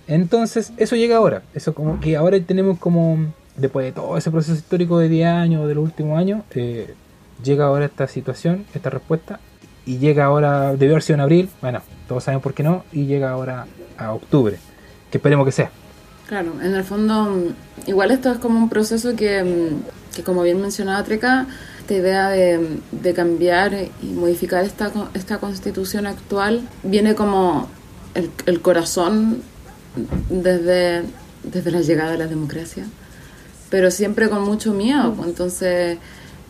[0.07, 1.43] Entonces, eso llega ahora.
[1.53, 3.19] Eso como que ahora tenemos como,
[3.57, 6.95] después de todo ese proceso histórico de 10 años, de los últimos años, eh,
[7.43, 9.41] llega ahora esta situación, esta respuesta,
[9.85, 13.07] y llega ahora, debió haber sido en abril, bueno, todos saben por qué no, y
[13.07, 14.59] llega ahora a octubre,
[15.11, 15.73] que esperemos que sea.
[16.29, 20.43] Claro, en el fondo, mm, igual esto es como un proceso que, mm, que como
[20.43, 21.49] bien mencionaba Treca,
[21.89, 23.73] esta idea de, de cambiar
[24.03, 27.67] y modificar esta, esta constitución actual viene como
[28.15, 29.41] el, el corazón
[30.29, 31.05] desde,
[31.45, 32.85] desde la llegada de la democracia,
[33.71, 35.15] pero siempre con mucho miedo.
[35.15, 35.97] pues, Entonces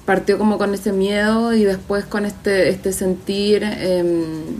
[0.04, 4.56] partió como con ese miedo y después con este, este sentir em,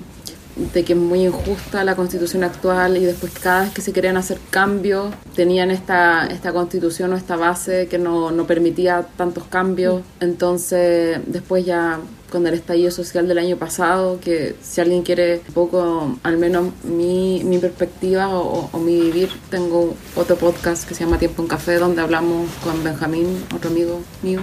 [0.73, 4.16] de que es muy injusta la constitución actual y después cada vez que se querían
[4.16, 10.03] hacer cambios tenían esta, esta constitución o esta base que no, no permitía tantos cambios.
[10.21, 15.55] Entonces después ya con el estallido social del año pasado, que si alguien quiere un
[15.55, 21.05] poco, al menos mi, mi perspectiva o, o mi vivir, tengo otro podcast que se
[21.05, 24.42] llama Tiempo en Café, donde hablamos con Benjamín, otro amigo mío,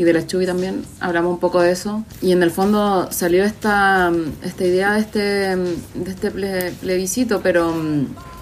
[0.00, 2.02] y de la Chubi también, hablamos un poco de eso.
[2.22, 4.10] Y en el fondo salió esta,
[4.42, 7.74] esta idea de este, de este ple- plebiscito, pero,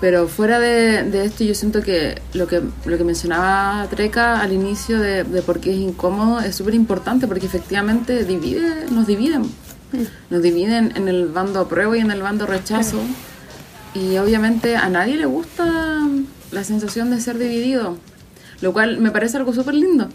[0.01, 4.53] pero fuera de, de esto yo siento que lo que, lo que mencionaba Treca al
[4.53, 9.51] inicio de, de por qué es incómodo es súper importante porque efectivamente divide, nos dividen.
[10.31, 13.01] Nos dividen en el bando apruebo y en el bando rechazo.
[13.95, 16.07] Y obviamente a nadie le gusta
[16.53, 17.97] la sensación de ser dividido,
[18.61, 20.09] lo cual me parece algo súper lindo.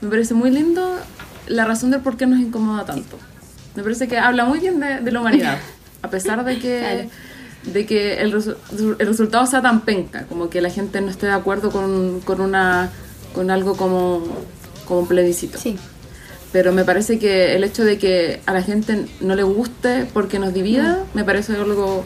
[0.00, 0.96] Me parece muy lindo
[1.46, 3.18] la razón del por qué nos incomoda tanto.
[3.74, 5.58] Me parece que habla muy bien de, de la humanidad,
[6.02, 7.10] a pesar de que, Claro.
[7.74, 8.56] de que el, resu-
[8.98, 12.40] el resultado sea tan penca, como que la gente no esté de acuerdo con, con
[12.40, 12.90] una
[13.34, 14.22] con algo como,
[14.86, 15.58] como un plebiscito.
[15.58, 15.76] Sí,
[16.50, 20.38] Pero me parece que el hecho de que a la gente no le guste porque
[20.38, 22.04] nos divida, me parece algo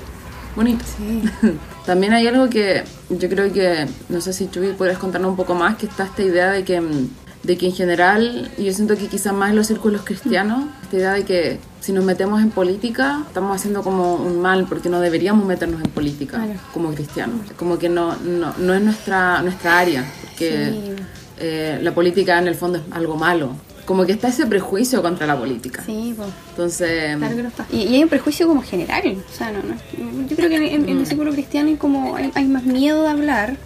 [0.56, 0.84] bonito.
[0.98, 1.22] sí.
[1.86, 5.54] También hay algo que yo creo que, no sé si Chuy podrías contarnos un poco
[5.54, 7.08] más, que está esta idea de que, mm,
[7.42, 10.96] de que en general, y yo siento que quizás más en los círculos cristianos, esta
[10.96, 15.00] idea de que si nos metemos en política, estamos haciendo como un mal, porque no
[15.00, 16.60] deberíamos meternos en política Claro.
[16.72, 17.40] como cristianos.
[17.56, 20.92] Como que no, no, no es nuestra, nuestra área, porque Sí.
[21.40, 23.50] eh, la política en el fondo es algo malo.
[23.84, 25.82] Como que está ese prejuicio contra la política.
[25.84, 26.28] Sí, pues.
[26.50, 27.66] Entonces, Claro que lo está.
[27.72, 29.16] Y, y hay un prejuicio como general.
[29.28, 32.30] O sea, no, no- yo creo que en, en el círculo cristiano hay como hay,
[32.36, 33.56] hay más miedo de hablar,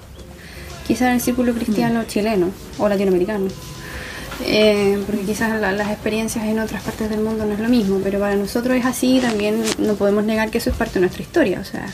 [0.86, 3.48] quizás en el círculo cristiano chileno o latinoamericano.
[4.44, 8.00] Eh, porque quizás la- las experiencias en otras partes del mundo no es lo mismo,
[8.04, 11.00] pero para nosotros es así y también no podemos negar que eso es parte de
[11.00, 11.58] nuestra historia.
[11.60, 11.86] O sea,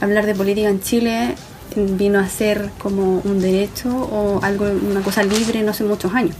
[0.00, 1.34] hablar de política en Chile
[1.74, 6.36] vino a ser como un derecho o algo, una cosa libre no hace muchos años.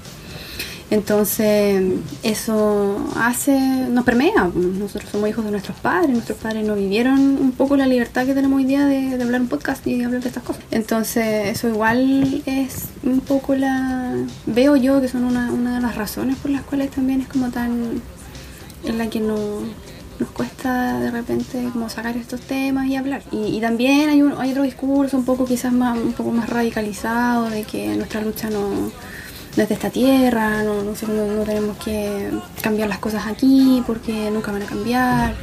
[0.92, 1.83] Entonces,
[2.22, 4.50] eso hace, nos permea.
[4.55, 8.35] Nosotros somos hijos de nuestros padres, nuestros padres no vivieron un poco la libertad que
[8.35, 10.62] tenemos hoy día de, de hablar un podcast y de hablar de estas cosas.
[10.70, 14.14] Entonces, eso igual es un poco la.
[14.44, 17.48] Veo yo que son una, una de las razones por las cuales también es como
[17.48, 18.02] tan.
[18.85, 19.37] en la que no,
[20.20, 23.22] nos cuesta de repente como sacar estos temas y hablar.
[23.33, 26.50] Y, y también hay, un, hay otro discurso un poco quizás más, un poco más
[26.50, 28.92] radicalizado de que nuestra lucha no
[29.57, 32.31] no es de esta tierra, no, no, no, tenemos que
[32.62, 35.35] cambiar las cosas aquí porque nunca van a cambiar,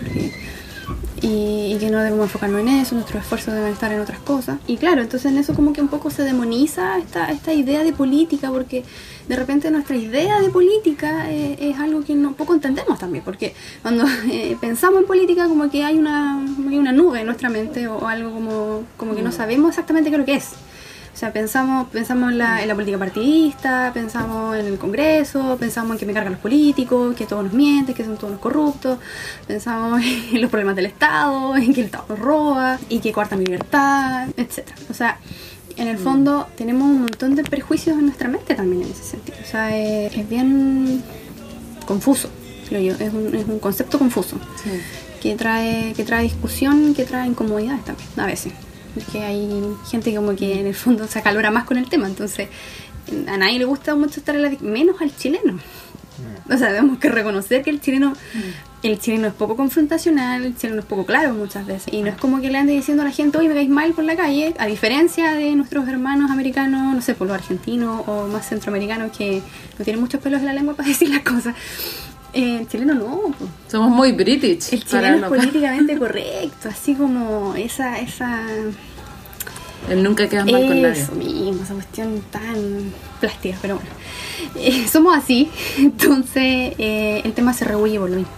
[1.22, 4.60] y, que no debemos enfocarnos en eso, nuestros esfuerzos deben estar en otras cosas.
[4.68, 7.94] Y claro, entonces en eso como que un poco se demoniza esta, esta idea de
[7.94, 8.84] política, porque
[9.28, 13.54] de repente nuestra idea de política eh, es algo que no poco entendemos también, porque
[13.82, 17.88] cuando eh, pensamos en política como que hay una, hay una nube en nuestra mente
[17.88, 20.50] o, algo como, como que no sabemos exactamente qué es lo que es.
[21.14, 25.94] O sea, pensamos, pensamos en la, en la política partidista, pensamos en el Congreso, pensamos
[25.94, 29.00] en que me cargan los políticos, que todos nos mienten, que son todos los corruptos,
[29.48, 33.36] pensamos en los problemas del Estado, en que el Estado nos roba y que coarta
[33.36, 34.68] mi libertad, etc.
[34.90, 35.20] O sea,
[35.76, 39.38] en el fondo tenemos un montón de prejuicios en nuestra mente también en ese sentido.
[39.42, 41.02] O sea, es, es bien
[41.86, 42.30] confuso,
[42.68, 44.70] creo yo, es un, es un concepto confuso sí.
[45.22, 48.54] que trae, que trae discusión, que trae incomodidades también, a veces.
[48.94, 52.50] Porque hay gente como que en el fondo se acalora más con el tema, entonces
[53.28, 54.52] a nadie le gusta mucho estar en la...
[54.62, 55.60] menos al chileno.
[56.52, 58.14] O sea, tenemos que reconocer que el chileno,
[58.84, 61.94] el chileno es poco confrontacional, el chileno es poco claro muchas veces.
[61.94, 63.94] Y no es como que le ande diciendo a la gente, oye, me caes mal
[63.94, 68.28] por la calle, a diferencia de nuestros hermanos americanos, no sé, por los argentinos o
[68.28, 69.42] más centroamericanos que
[69.78, 71.56] no tienen muchos pelos en la lengua para decir las cosas.
[72.34, 73.34] Eh, el chileno no,
[73.68, 74.74] somos muy british.
[74.74, 78.44] El para chileno es políticamente correcto, así como esa, esa,
[79.90, 81.02] El nunca queda mal con nadie.
[81.02, 83.90] eso mismo, esa cuestión tan plástica, pero bueno.
[84.56, 88.32] Eh, somos así, entonces eh, el tema se rehuye por lo mismo,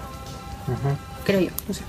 [1.26, 1.84] creo yo, no sé.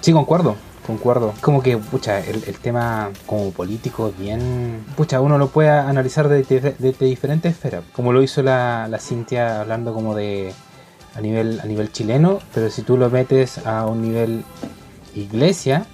[0.00, 1.34] Sí, concuerdo, concuerdo.
[1.40, 4.84] Como que, pucha, el, el tema como político es bien...
[4.96, 7.84] Pucha, uno lo puede analizar desde de, de diferentes esferas.
[7.92, 10.52] Como lo hizo la, la Cintia hablando como de...
[11.16, 14.44] A nivel, a nivel chileno, pero si tú lo metes a un nivel
[15.14, 15.86] iglesia,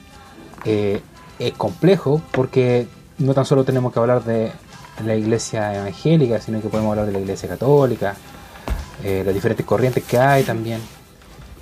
[0.64, 1.02] eh,
[1.38, 2.86] es complejo porque
[3.18, 4.52] no tan solo tenemos que hablar de
[5.04, 8.14] la iglesia evangélica, sino que podemos hablar de la iglesia católica,
[9.04, 10.80] eh, las diferentes corrientes que hay también.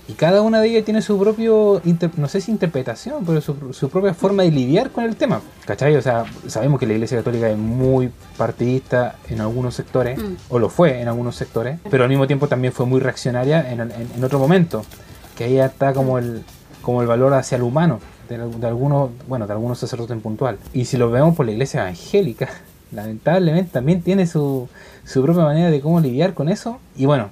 [0.09, 1.83] Y cada una de ellas tiene su propio,
[2.17, 5.43] no sé si interpretación, pero su, su propia forma de lidiar con el tema.
[5.67, 5.95] ¿Cachai?
[5.97, 10.37] O sea, sabemos que la Iglesia Católica es muy partidista en algunos sectores, Mm.
[10.49, 13.81] o lo fue en algunos sectores, pero al mismo tiempo también fue muy reaccionaria en,
[13.81, 14.83] en- en otro momento,
[15.37, 16.43] que ahí está como el,
[16.81, 20.57] como el valor hacia el humano, de, de algunos, bueno, de algunos sacerdotes en puntual.
[20.73, 22.49] Y si lo vemos por la Iglesia Evangélica,
[22.93, 24.69] lamentablemente también tiene su,
[25.05, 26.79] su propia manera de cómo lidiar con eso.
[26.97, 27.29] Y bueno,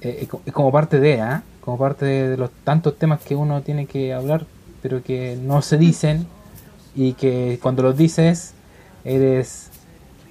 [0.00, 1.42] eh, es es como parte de, ¿ah?
[1.66, 4.46] Como parte de, los tantos temas que uno tiene que hablar,
[4.82, 6.28] pero que no se dicen
[6.94, 8.54] y que cuando los dices
[9.04, 9.70] eres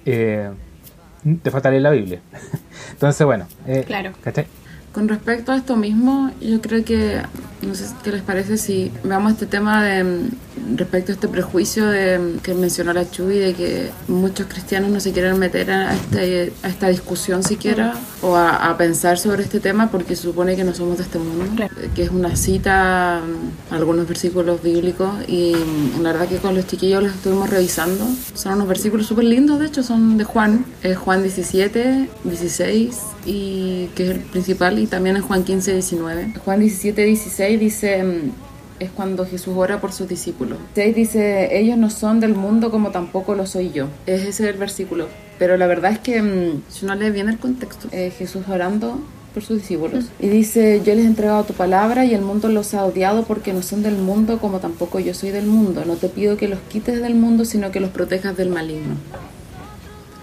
[0.06, 0.48] eh,
[1.42, 2.20] te falta leer la Biblia.
[2.92, 4.12] Entonces, bueno, eh, Claro.
[4.22, 4.46] ¿cachai?
[4.96, 7.20] Con respecto a esto mismo, yo creo que,
[7.60, 11.86] no sé qué les parece si veamos este tema de mm, respecto a este prejuicio
[11.86, 15.92] de, mm, que mencionó la Chuy, de que muchos cristianos no se quieren meter a,
[15.94, 20.56] este, a esta discusión siquiera o a, a pensar sobre este tema porque se supone
[20.56, 21.74] que no somos de este mundo, Claro.
[21.78, 25.52] eh, que es una cita mm, a algunos versículos bíblicos y
[26.00, 28.02] la verdad que con los chiquillos los estuvimos revisando.
[28.32, 32.96] Son unos versículos súper lindos, de hecho, son de Juan, es Juan 17, 16
[33.26, 36.34] y que es el principal y también en Juan 15, 19.
[36.44, 38.30] Juan 17, 16 dice, mm,
[38.78, 40.58] es cuando Jesús ora por sus discípulos.
[40.74, 43.88] 6 dice, ellos no son del mundo como tampoco lo soy yo.
[44.06, 45.08] Es ese el versículo.
[45.38, 49.00] Pero la verdad es que mm, si uno lee bien el contexto, eh, Jesús orando
[49.34, 50.06] por sus discípulos.
[50.18, 53.52] Y dice, yo les he entregado tu palabra y el mundo los ha odiado porque
[53.52, 55.84] no son del mundo como tampoco yo soy del mundo.
[55.84, 58.94] No te pido que los quites del mundo, sino que los protejas del maligno.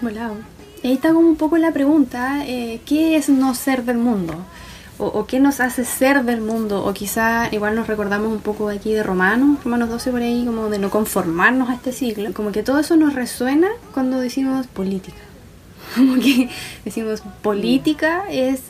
[0.00, 0.53] Volado.
[0.84, 4.34] Y ahí está como un poco la pregunta, eh, ¿qué es no ser del mundo?
[4.98, 6.84] O, o qué nos hace ser del mundo?
[6.84, 10.44] O quizá igual nos recordamos un poco de aquí de Romanos, Romanos 12 por ahí,
[10.44, 12.32] como de no conformarnos a este siglo.
[12.34, 15.16] Como que todo eso nos resuena cuando decimos política.
[15.96, 16.48] Como que
[16.84, 18.60] decimos política es,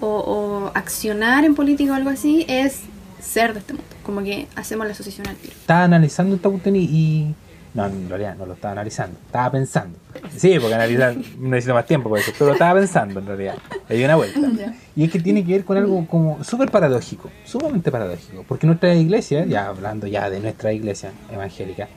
[0.00, 2.80] o, o accionar en política o algo así, es
[3.20, 3.88] ser de este mundo.
[4.02, 5.52] Como que hacemos la asociación al tiro.
[5.52, 7.34] Estaba analizando esta cuestión y, y-
[7.72, 9.16] No, en realidad no lo estaba analizando.
[9.26, 9.96] Estaba pensando.
[10.36, 12.32] Sí, porque analizar necesito más tiempo por eso.
[12.32, 13.54] Pero lo estaba pensando en realidad.
[13.88, 14.40] Le di una vuelta.
[14.96, 17.30] Y es que tiene que ver con algo como súper paradójico.
[17.44, 18.44] Sumamente paradójico.
[18.48, 21.88] Porque nuestra iglesia, ya hablando ya de nuestra iglesia evangélica,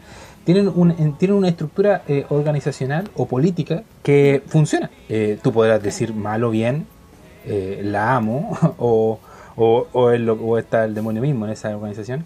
[0.43, 4.91] tienen, un, en- tienen una estructura eh, organizacional o política que funciona.
[5.09, 6.85] Eh, tú podrás decir mal o bien,
[7.45, 9.19] eh, la amo, o,
[9.55, 12.25] o, o, es lo- o está el demonio mismo en esa organización.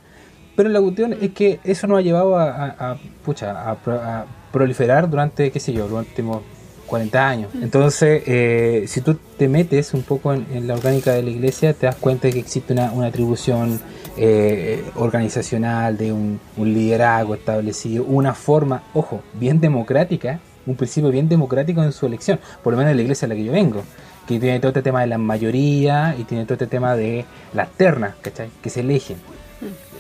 [0.58, 4.26] Pero la cuestión es que eso nos ha llevado a, a- a, pucha, a, a
[4.52, 6.42] proliferar durante, qué sé yo, los últimos
[6.88, 7.50] 40 años.
[7.62, 11.74] Entonces, eh, si tú te metes un poco en, en la orgánica de la iglesia,
[11.74, 13.80] te das cuenta de que existe una, una atribución
[14.18, 21.30] eh, organizacional, de un, un liderazgo establecido, una forma, ojo, bien democrática, un principio bien
[21.30, 23.84] democrático en su elección, por lo menos en la iglesia a la que yo vengo
[24.28, 27.70] que tiene todo este tema de la mayoría y tiene todo este tema de las
[27.78, 28.50] ternas, ¿cachai?
[28.62, 29.16] Que se eligen.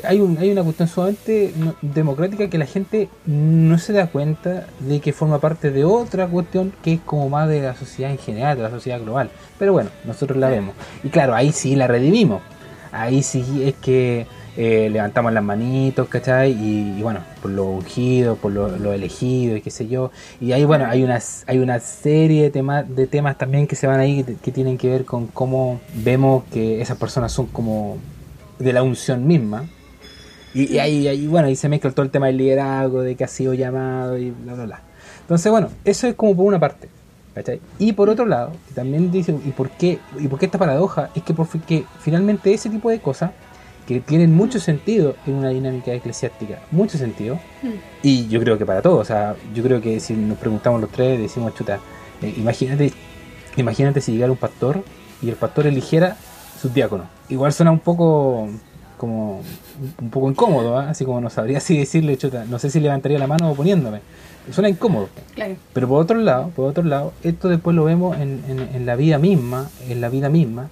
[0.04, 5.00] Hay, un, hay una cuestión sumamente democrática que la gente no se da cuenta de
[5.00, 8.58] que forma parte de otra cuestión que es como más de la sociedad en general,
[8.58, 9.30] de la sociedad global.
[9.58, 10.76] Pero bueno, nosotros la vemos.
[11.04, 12.42] Y claro, ahí sí la redimimos.
[12.92, 16.52] Ahí sí es que eh, levantamos las manitos, ¿cachai?
[16.52, 20.12] Y, y bueno, por lo ungido, por lo, lo elegido y qué sé yo.
[20.42, 23.86] Y ahí, bueno, hay una, hay una serie de, temas de temas también que se
[23.86, 27.98] van ahí que tienen que ver con cómo vemos que esas personas son como
[28.60, 29.66] de la unción misma.
[30.54, 33.24] Y, y ahí, ahí, bueno, ahí se mezcla todo el tema del liderazgo, de que
[33.24, 34.82] ha sido llamado y bla, bla, bla.
[35.22, 36.90] Entonces, bueno, eso es como por una parte.
[37.36, 37.62] ¿cachai?
[37.78, 41.12] Y por otro lado, que también dice, ¿y por qué, y por qué esta paradoja?
[41.14, 43.30] Es que, por, fi- que finalmente ese tipo de cosas
[43.88, 47.40] que tienen mucho sentido en una dinámica eclesiástica, mucho sentido,
[48.02, 50.90] y yo creo que para todos, o sea, yo creo que si nos preguntamos los
[50.90, 51.80] tres, decimos, chuta,
[52.24, 52.92] eh, imagínate,
[53.56, 54.84] imagínate si llegara un pastor
[55.22, 56.18] y el pastor eligiera
[56.60, 57.08] sus diáconos.
[57.30, 58.48] Igual suena un poco
[58.98, 59.42] como
[60.02, 60.90] un poco incómodo, ¿ah?
[60.90, 64.02] así como no sabría si decirle, chuta, no sé si levantaría la mano oponiéndome.
[64.52, 65.10] Suena incómodo.
[65.36, 65.56] Claro.
[65.74, 68.96] Pero por otro lado, por otro lado, esto después lo vemos en, en- en la
[68.96, 70.70] vida misma, en la vida misma,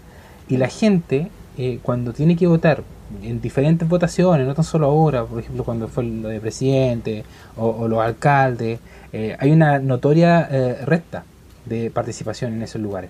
[0.48, 2.84] y la gente eh, cuando tiene que votar
[3.22, 7.24] en diferentes votaciones, no tan solo ahora, por ejemplo cuando fue lo de presidente
[7.58, 8.80] o, o los alcaldes,
[9.14, 11.24] eh, hay una notoria eh, recta
[11.66, 13.10] de participación en esos lugares.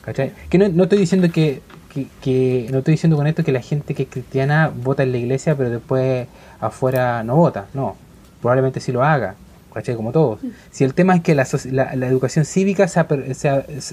[0.00, 0.32] ¿Cachai?
[0.48, 1.60] Que no, no estoy diciendo que,
[1.94, 5.12] que, que- no estoy diciendo con esto que la gente que es cristiana vota en
[5.12, 6.26] la iglesia pero después
[6.60, 7.96] afuera no vota, no,
[8.40, 9.34] probablemente sí lo haga,
[9.72, 9.94] ¿cachai?
[9.96, 10.40] Como todos.
[10.70, 13.48] Si el tema es que la, la, la educación cívica se se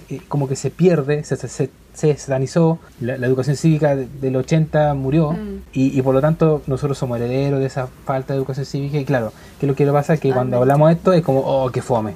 [0.10, 4.36] eh, como que se pierde, se, se, se, satanizó, la, la educación cívica de- del
[4.36, 5.62] 80 murió Mm.
[5.74, 9.06] y, y por lo tanto nosotros somos herederos de esa falta de educación cívica y
[9.06, 11.82] claro, que lo que pasa es que cuando hablamos de esto es como, oh, qué
[11.82, 12.14] fome.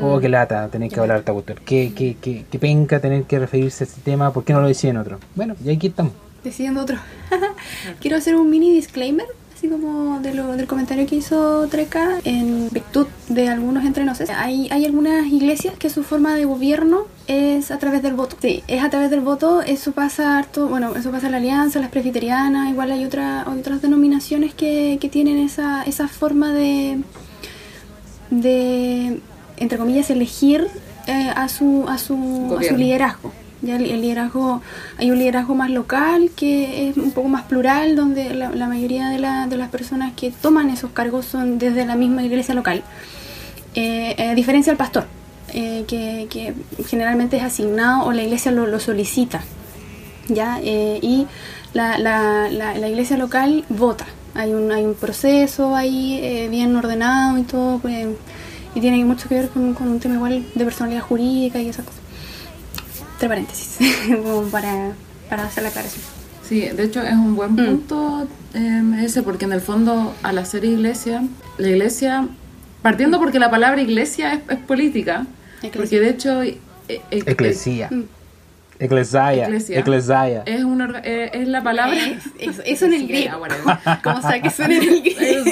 [0.00, 0.20] Oh, Mm.
[0.20, 1.58] qué lata tener que hablar esta cuestión.
[1.64, 4.32] Qué, qué, qué, qué penca tener que referirse a este tema.
[4.32, 5.18] ¿Por qué no lo deciden otro?
[5.34, 6.12] Bueno, y aquí estamos.
[6.42, 6.96] Decidiendo otro.
[8.00, 12.68] Quiero hacer un mini disclaimer, así como de lo, del comentario que hizo Treca, en
[12.70, 14.30] virtud de algunos entrenoces.
[14.30, 18.36] Hay, hay algunas iglesias que su forma de gobierno es a través del voto.
[18.40, 21.80] Sí, es a través del voto, eso pasa harto, bueno, eso pasa en la alianza,
[21.80, 26.98] las presbiterianas, igual hay, otra, hay otras denominaciones que, que tienen esa, esa forma de,
[28.30, 29.20] de,
[29.56, 30.66] entre comillas, elegir
[31.06, 33.32] eh, a, su, a, su, a su liderazgo.
[33.62, 34.60] Ya el, el liderazgo,
[34.98, 39.08] hay un liderazgo más local que es un poco más plural, donde la, la mayoría
[39.08, 42.82] de, la- de las personas que toman esos cargos son desde la misma iglesia local.
[43.74, 45.06] Eh, a diferencia del pastor,
[45.52, 46.54] eh, que, que
[46.86, 49.42] generalmente es asignado o la iglesia lo, lo solicita.
[50.28, 50.58] ¿ya?
[50.62, 51.26] Eh, y
[51.72, 54.06] la, la, la, la iglesia local vota.
[54.34, 58.06] Hay un, hay un proceso ahí eh, bien ordenado y todo, pues,
[58.76, 61.84] y tiene mucho que ver con, con un tema igual de personalidad jurídica y esas
[61.86, 62.00] cosas.
[63.14, 63.78] Entre paréntesis,
[64.22, 64.92] como para,
[65.28, 66.04] para hacer la aclaración.
[66.46, 67.56] Sí, de hecho es un buen Mm.
[67.56, 71.24] punto eh, ese, porque en el fondo al hacer iglesia,
[71.58, 72.28] la iglesia,
[72.82, 75.26] partiendo porque la palabra iglesia es, es política,
[75.62, 75.72] Eclesia.
[75.80, 76.42] porque de hecho...
[76.42, 76.58] eh,
[76.88, 77.88] eh, Eclesía.
[77.90, 78.02] Mm.
[78.78, 79.44] Eclesia.
[79.46, 79.78] Eclesia.
[79.80, 80.42] Eclesia.
[80.44, 81.96] Es, una eh, es la palabra.
[81.98, 83.40] Es- Eso, eso en el griego.
[84.04, 85.44] Como sea que suene en el griego.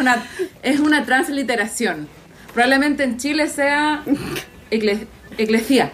[0.00, 0.22] Una,
[0.62, 2.08] es una transliteración.
[2.54, 4.02] Probablemente en Chile sea
[4.70, 5.06] ecle-
[5.36, 5.92] eclesia.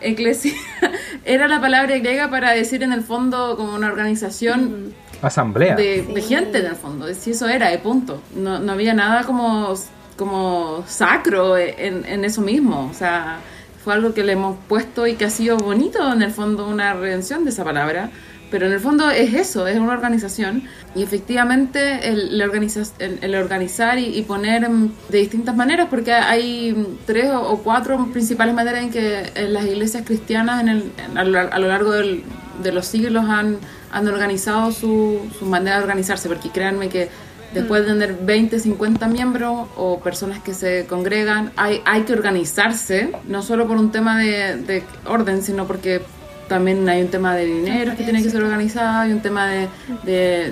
[0.00, 0.52] Eclesia
[1.24, 5.74] era la palabra griega para decir en el fondo como una organización Asamblea.
[5.76, 7.12] de, de gente en el fondo.
[7.14, 8.22] Si eso era, de punto.
[8.34, 9.74] No, no había nada como,
[10.16, 12.88] como sacro en, en eso mismo.
[12.90, 13.38] O sea,
[13.84, 16.94] fue algo que le hemos puesto y que ha sido bonito en el fondo una
[16.94, 18.10] redención de esa palabra.
[18.50, 20.64] Pero en el fondo es eso, es una organización.
[20.94, 26.12] Y efectivamente el, el organiza- el- el organizar y, y poner de distintas maneras, porque
[26.12, 26.74] hay
[27.06, 31.16] tres o, o cuatro principales maneras en que eh, las iglesias cristianas en el- en-
[31.18, 32.24] a, lo, a lo largo del-
[32.62, 33.58] de los siglos han,
[33.92, 36.28] han organizado su, su manera de organizarse.
[36.28, 37.08] Porque créanme que
[37.54, 43.12] después de tener 20, 50 miembros o personas que se congregan, hay, hay que organizarse,
[43.28, 46.02] no solo por un tema de, de orden, sino porque
[46.50, 49.68] también hay un tema de dinero que tiene que ser organizado, hay un tema de,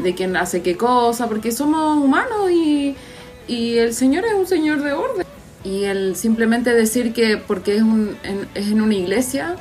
[0.01, 2.95] de, quién hace qué cosa, porque somos humanos y,
[3.49, 5.27] y el Señor es un Señor de orden.
[5.65, 9.57] Y el simplemente decir que porque es, un, en, es en una iglesia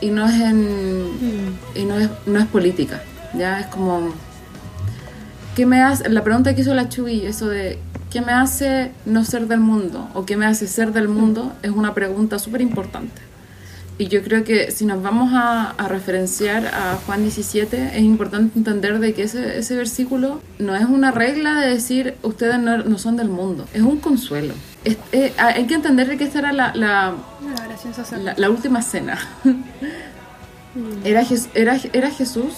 [0.00, 3.02] y no es en y no es, no es política,
[3.34, 4.12] ya es como
[5.56, 6.08] ¿qué me hace?
[6.10, 7.80] La pregunta que hizo la Chuy, eso de
[8.12, 10.08] ¿qué me hace no ser del mundo?
[10.14, 11.52] o ¿qué me hace ser del mundo?
[11.64, 13.25] es una pregunta súper importante.
[13.98, 18.58] Y yo creo que si nos vamos a, a referenciar a Juan 17, es importante
[18.58, 22.98] entender de que ese, ese versículo no es una regla de decir ustedes no, no
[22.98, 24.52] son del mundo, es un consuelo.
[24.84, 27.14] Es- eh, hay que entender que esta era la, la,
[28.36, 29.18] La última cena.
[31.04, 31.22] Era,
[31.54, 32.52] era, era Jesús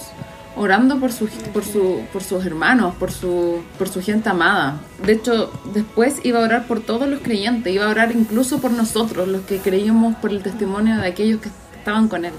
[0.59, 4.81] orando por, su, por, su, por sus hermanos, por su, por su gente amada.
[5.05, 8.71] De hecho, después iba a orar por todos los creyentes, iba a orar incluso por
[8.71, 12.33] nosotros, los que creíamos por el testimonio de aquellos que estaban con él.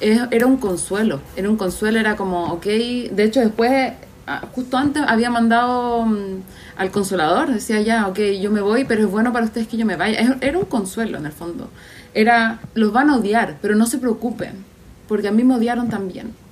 [0.00, 3.92] Era un consuelo, era un consuelo, era como, ok, de hecho después,
[4.26, 6.42] ah, justo antes había mandado mm,
[6.78, 9.84] al consolador, decía ya, ok, yo me voy, pero es bueno para ustedes que yo
[9.84, 10.38] me vaya.
[10.40, 11.68] Era un consuelo en el fondo.
[12.14, 14.64] Era, los van a odiar, pero no se preocupen,
[15.08, 16.43] porque a mí me odiaron también.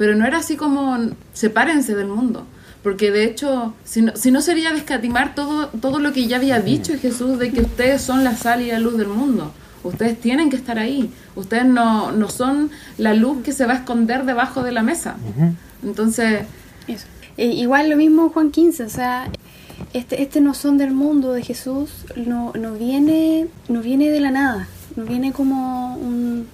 [0.00, 0.96] Pero no era así como,
[1.34, 2.46] sepárense del mundo.
[2.82, 6.58] Porque de hecho, si no, si no sería descatimar todo, todo lo que ya había
[6.58, 9.52] dicho Jesús de que ustedes son la sal y la luz del mundo.
[9.84, 11.12] Ustedes tienen que estar ahí.
[11.36, 15.16] Ustedes no, no son la luz que se va a esconder debajo de la mesa.
[15.82, 16.44] Entonces,
[16.88, 17.06] Eso.
[17.36, 19.30] Eh, igual lo mismo Juan 15, o sea,
[19.92, 24.30] este, este no son del mundo de Jesús, no, no, viene, no viene de la
[24.30, 26.46] nada, no viene como un...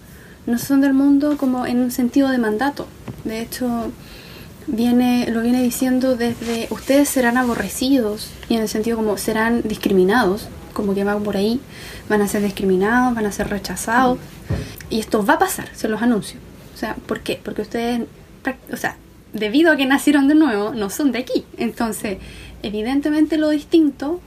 [0.46, 2.86] No son del mundo como en un sentido de mandato.
[3.24, 3.90] De hecho,
[4.66, 10.48] viene, lo viene diciendo desde ustedes serán aborrecidos y en el sentido como serán discriminados,
[10.72, 11.60] como que van por ahí,
[12.08, 14.18] van a ser discriminados, van a ser rechazados
[14.90, 16.38] y esto va a pasar, se los anuncio.
[16.74, 17.40] O sea, ¿por qué?
[17.42, 18.02] Porque ustedes,
[18.72, 18.96] o sea,
[19.32, 21.44] debido a que nacieron de nuevo, no son de aquí.
[21.56, 22.18] Entonces,
[22.62, 24.20] evidentemente lo distinto,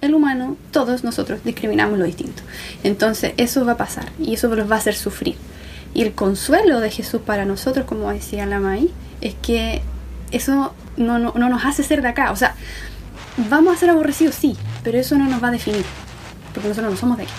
[0.00, 2.42] el humano, todos nosotros discriminamos lo distinto.
[2.82, 5.36] Entonces, eso va a pasar y eso los va a hacer sufrir.
[5.94, 9.80] Y el consuelo de Jesús para nosotros, como decía la May, es que
[10.32, 12.32] eso no, no, no nos hace ser de acá.
[12.32, 12.54] O sea,
[13.48, 15.84] vamos a ser aborrecidos, sí, pero eso no nos va a definir,
[16.52, 17.32] porque nosotros no somos de aquí.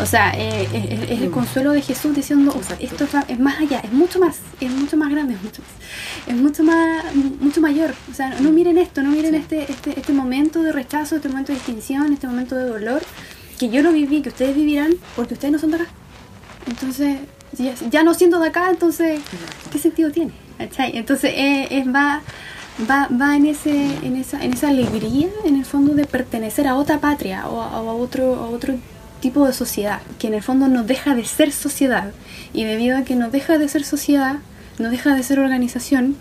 [0.00, 3.38] O sea, eh, es, es- es el consuelo de Jesús diciendo, o sea, esto es
[3.38, 5.70] más allá, es mucho más, es mucho más grande, es mucho más,
[6.26, 7.04] es mucho más,
[7.40, 7.94] mucho mayor.
[8.10, 11.52] O sea, no miren esto, no miren este, este, este momento de rechazo, este momento
[11.52, 13.02] de distinción, este momento de dolor,
[13.58, 15.86] que yo lo viví, que ustedes vivirán, porque ustedes no son de acá.
[16.66, 17.18] Entonces,
[17.52, 19.20] ya, ya no siendo de acá, entonces,
[19.70, 20.32] ¿qué sentido tiene?
[20.58, 20.96] ¿Cachai?
[20.96, 22.22] Entonces, es, va,
[22.88, 26.76] va, va en, ese, en, esa, en esa alegría, en el fondo, de pertenecer a
[26.76, 28.74] otra patria o a, o a otro, a otro
[29.20, 32.12] tipo de sociedad, que en el fondo no deja de ser sociedad.
[32.52, 34.36] Y debido a que no deja de ser sociedad,
[34.78, 36.16] no deja de ser organización,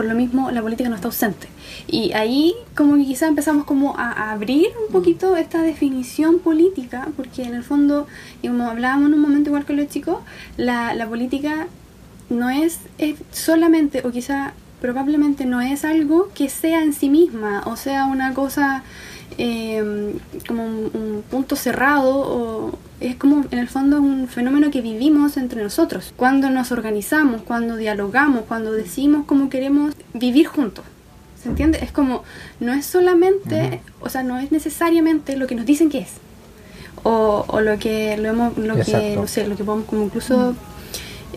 [0.00, 1.46] por lo mismo la política no está ausente.
[1.86, 7.42] Y ahí como que quizá empezamos como a, abrir un poquito esta definición política, porque
[7.42, 8.06] en el fondo,
[8.40, 10.20] y como hablábamos en un momento igual con los chicos,
[10.56, 11.66] la, la política
[12.30, 17.62] no es, es solamente, o quizá probablemente no es algo que sea en sí misma,
[17.66, 18.82] o sea una cosa
[19.36, 20.14] eh,
[20.48, 25.36] como un, un punto cerrado, o es como en el fondo un fenómeno que vivimos
[25.36, 26.12] entre nosotros.
[26.16, 30.84] Cuando nos organizamos, cuando dialogamos, cuando decimos cómo queremos vivir juntos.
[31.42, 31.78] ¿Se entiende?
[31.82, 32.22] Es como,
[32.60, 36.10] no es solamente, o sea, no es necesariamente lo que nos dicen que es.
[37.02, 40.54] O, o lo que lo hemos, lo que, no sé, lo que podemos como incluso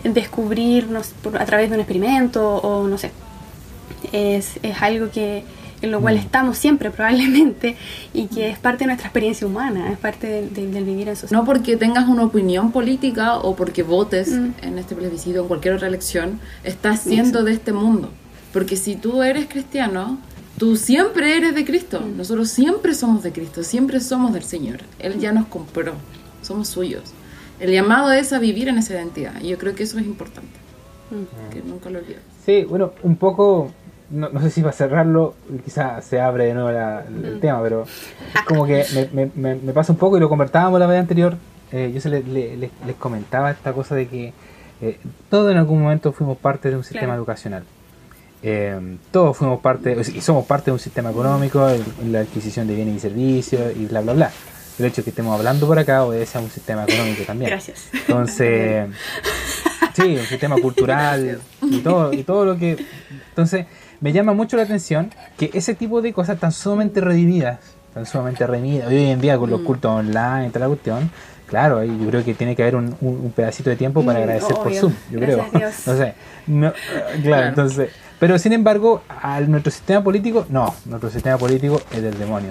[0.02, 3.12] sé, por- a través de un experimento o no sé.
[4.12, 5.44] Es, es algo que
[5.84, 6.18] en lo cual Mm.
[6.18, 7.76] estamos siempre probablemente,
[8.12, 11.16] y que es parte de nuestra experiencia humana, es parte del, del- del vivir en
[11.16, 11.40] sociedad.
[11.40, 14.50] No porque tengas una opinión política o porque votes Mm.
[14.62, 18.10] en este plebiscito o en cualquier otra elección, estás siendo de este mundo.
[18.52, 20.18] Porque si tú eres cristiano,
[20.58, 22.00] tú siempre eres de Cristo.
[22.00, 22.16] Mm.
[22.16, 24.80] Nosotros siempre somos de Cristo, siempre somos del Señor.
[24.98, 25.94] Él ya nos compró,
[26.42, 27.02] somos suyos.
[27.60, 30.58] El llamado es a vivir en esa identidad y yo creo que eso es importante,
[31.10, 31.52] Mm.
[31.52, 32.20] que nunca lo olvides.
[32.44, 33.70] Sí, bueno, un poco,
[34.10, 35.34] no, no sé si para cerrarlo,
[35.64, 37.82] quizá se abre de nuevo la- el tema, pero
[38.34, 41.36] es como que me, me- me- pasa un poco y lo conversábamos la vez anterior.
[41.72, 44.32] eh, yo se le- le- les, les comentaba esta cosa de que
[44.80, 44.98] eh,
[45.30, 47.18] todos en algún momento fuimos parte de un sistema Claro.
[47.18, 47.64] educacional.
[48.42, 48.78] Eh,
[49.10, 52.96] todos fuimos parte, y somos parte de un sistema económico, el- la adquisición de bienes
[52.96, 54.30] y servicios y bla, bla, bla.
[54.78, 57.50] El hecho de que estemos hablando por acá obedece a un sistema económico también.
[57.50, 57.88] Gracias.
[57.92, 58.88] Entonces,
[59.94, 62.76] sí, un sistema cultural y todo, y todo lo que...
[63.30, 63.66] Entonces,
[64.04, 67.58] me llama mucho la atención que ese tipo de cosas tan sumamente redimidas,
[67.94, 69.64] tan sumamente redimidas, hoy en día con los Mm.
[69.64, 71.10] cultos online y toda la cuestión,
[71.46, 74.22] claro, yo creo que tiene que haber un, un- un pedacito de tiempo para Mm,
[74.22, 74.70] agradecer por.
[74.74, 75.54] Zoom, yo Gracias creo.
[75.54, 75.74] a Dios.
[75.86, 76.14] No sé,
[76.46, 77.46] no, claro, Claro.
[77.48, 77.90] entonces...
[78.20, 82.50] Pero sin embargo, a nuestro sistema político, no, nuestro sistema político es del demonio.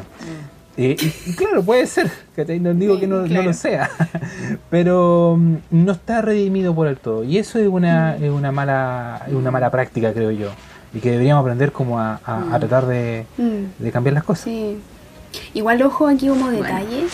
[0.75, 3.91] Eh, y, y claro, puede ser, que no digo que no, lo sea,
[4.71, 7.23] pero mm, no está redimido por el todo.
[7.23, 8.23] Y eso es una, Mm.
[8.23, 10.49] es una mala es una mala práctica, creo yo.
[10.93, 13.81] Y que deberíamos aprender como a, a- a tratar de, Mm.
[13.83, 14.45] de cambiar las cosas.
[14.45, 14.77] Sí.
[15.53, 16.61] Igual ojo aquí como Bueno.
[16.63, 17.05] detalle.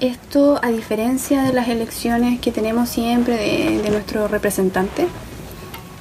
[0.00, 5.06] Esto, a diferencia de las elecciones que tenemos siempre de, de nuestro representante,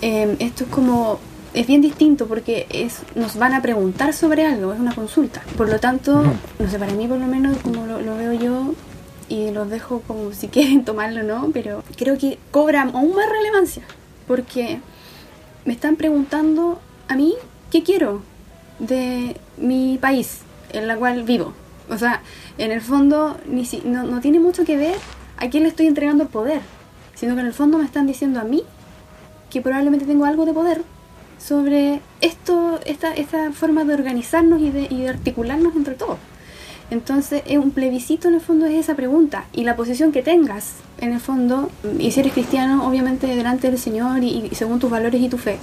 [0.01, 1.19] eh, esto es como
[1.53, 5.41] es bien distinto porque es nos van a preguntar sobre algo, es una consulta.
[5.55, 6.23] Por lo tanto,
[6.59, 8.73] no sé, para mí por lo menos como lo, lo veo yo
[9.29, 13.29] y los dejo como si quieren tomarlo o no, pero creo que cobra aún más
[13.29, 13.83] relevancia
[14.27, 14.79] porque
[15.65, 16.81] me están preguntando
[17.13, 17.33] a mí
[17.71, 18.21] qué quiero
[18.79, 20.39] de mi país
[20.71, 21.53] en la cual vivo.
[21.89, 22.21] O sea,
[22.57, 24.95] en el fondo ni si- no, no tiene mucho que ver
[25.37, 26.61] a quién le estoy entregando el poder,
[27.15, 28.63] sino que en el fondo me están diciendo a mí
[29.49, 30.81] que probablemente tengo algo de poder
[31.39, 36.17] sobre esto, esta, esta forma de organizarnos y de, y de articularnos entre todos.
[36.89, 40.73] Entonces, es un plebiscito en el fondo es esa pregunta y la posición que tengas
[41.01, 45.19] en el fondo, y si eres cristiano, obviamente delante del Señor y según tus valores
[45.21, 45.57] y tu fe,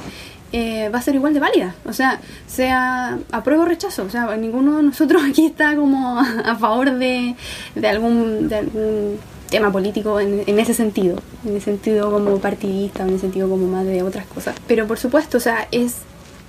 [0.53, 1.75] eh, va a ser igual de válida.
[1.85, 4.05] O sea, sea apruebo o rechazo.
[4.05, 7.35] O sea, ninguno de nosotros aquí está como a favor de,
[7.75, 9.19] de algún, de algún
[9.51, 13.67] tema político en, en ese sentido, en el sentido como partidista, en el sentido como
[13.67, 14.55] más de otras cosas.
[14.67, 15.97] Pero por supuesto, o sea, es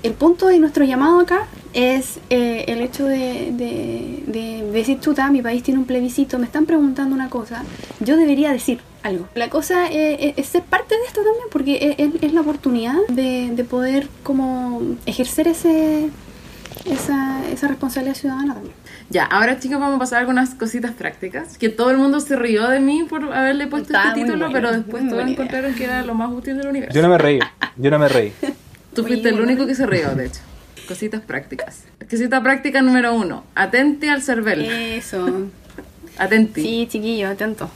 [0.04, 5.30] el punto de nuestro llamado acá es eh, el hecho de, de, de decir, chuta,
[5.30, 7.64] mi país tiene un plebiscito, me están preguntando una cosa,
[8.00, 9.28] yo debería decir algo.
[9.36, 12.96] La cosa eh, es ser parte de esto también, porque es, es- es la oportunidad
[13.10, 16.10] de, de poder como ejercer ese
[16.86, 18.74] esa, esa responsabilidad ciudadana también.
[19.10, 21.58] Ya, ahora chicos vamos a pasar algunas cositas prácticas.
[21.58, 24.54] Que todo el mundo se rió de mí por haberle puesto Estaba este título, bueno,
[24.54, 26.96] pero después todos encontraron que era lo más útil del universo.
[26.96, 27.40] Yo no me reí,
[27.76, 28.34] yo no me reí.
[28.96, 30.40] Tú fuiste el único que se rió, de hecho.
[30.88, 31.84] Cositas prácticas.
[32.10, 33.44] Cosita práctica número uno.
[33.56, 34.66] Atente al cervel.
[34.66, 35.48] Eso.
[36.18, 36.62] Atenti.
[36.62, 37.70] Sí, chiquillo, atento.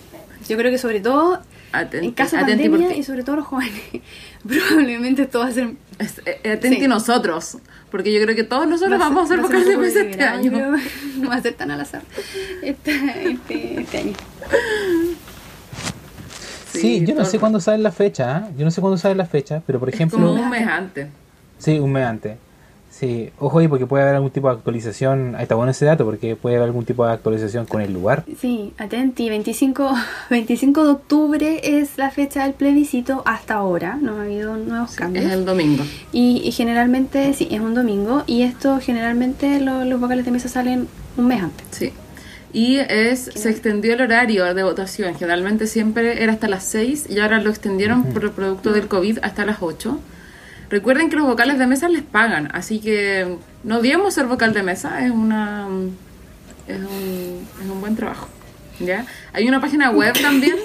[0.48, 1.42] Yo creo que sobre todo
[1.72, 2.08] Atenti.
[2.08, 3.74] en caso de pandemia porque- y sobre todo los jóvenes,
[4.48, 6.88] probablemente esto va a ser es- eh, atenti Sí.
[6.88, 7.58] nosotros.
[7.92, 10.24] Porque yo creo que todos nosotros Va vamos a ser- hacer vocales de mesa este
[10.24, 10.52] año.
[11.18, 12.02] No va a ser tan al azar
[12.62, 12.92] este,
[13.32, 14.14] este, este año.
[16.72, 19.62] Sí, yo no sé cuándo sale la fecha, yo no sé cuándo sale la fecha,
[19.66, 21.08] pero por Como ejemplo, un mes antes.
[21.58, 22.38] sí, un mes antes.
[22.98, 26.06] Sí, ojo ahí porque puede haber algún tipo de actualización, ahí está bueno ese dato
[26.06, 28.24] porque puede haber algún tipo de actualización con el lugar.
[28.40, 29.94] Sí, atenti, 25,
[30.30, 35.26] 25 de octubre es la fecha del plebiscito hasta ahora, no ha habido nuevos cambios.
[35.26, 35.84] Es el domingo.
[36.14, 40.48] Y, y generalmente, sí, es un domingo y esto generalmente lo- los vocales de mesa
[40.48, 40.88] salen
[41.18, 41.66] un mes antes.
[41.72, 41.92] Sí.
[42.54, 45.14] Y es, se extendió el horario de votación.
[45.16, 49.20] Generalmente siempre era hasta las 6 y ahora lo extendieron por el producto del COVID
[49.22, 50.00] hasta las 8.
[50.70, 54.64] Recuerden que los vocales de mesa les pagan, así que no odiemos ser vocal de
[54.64, 55.68] mesa, es una
[56.68, 58.28] es un, es un buen trabajo.
[58.80, 59.06] ¿ya?
[59.34, 60.56] Hay una página web también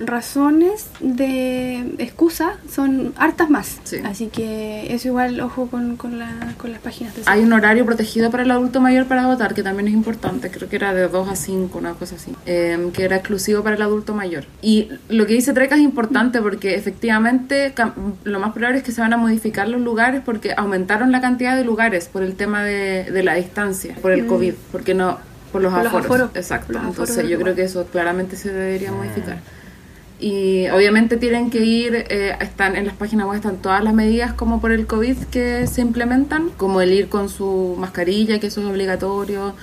[0.00, 3.78] razones de excusa son hartas más.
[3.84, 3.98] Sí.
[4.04, 7.84] Así que eso igual, ojo con, con, la- con las páginas de Hay un horario
[7.86, 11.08] protegido para el adulto mayor para votar, que también es importante, creo que era de
[11.08, 14.44] 2 a 5, una cosa así, eh, que era exclusivo para el adulto mayor.
[14.62, 17.72] Y lo que dice Treca es importante porque efectivamente
[18.24, 21.56] lo más probable es que se van a modificar los lugares porque aumentaron la cantidad
[21.56, 25.18] de lugares por el tema de, de la distancia, por el COVID, porque no,
[25.52, 25.74] por los Mm.
[25.76, 26.30] Por los aforos.
[26.34, 29.38] Exacto, los entonces yo creo que eso claramente se debería modificar.
[30.22, 34.34] Y obviamente tienen que ir, eh, están en las páginas web están todas las medidas
[34.34, 38.60] como por el COVID que se implementan, como el ir con su mascarilla, que eso
[38.60, 39.54] es obligatorio,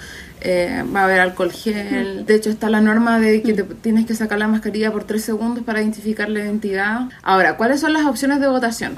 [0.41, 2.25] eh, va a haber alcohol gel.
[2.25, 5.23] De hecho está la norma de que te tienes que sacar la mascarilla por tres
[5.23, 7.01] segundos para identificar la identidad.
[7.21, 8.93] Ahora, ¿cuáles son las opciones de votación?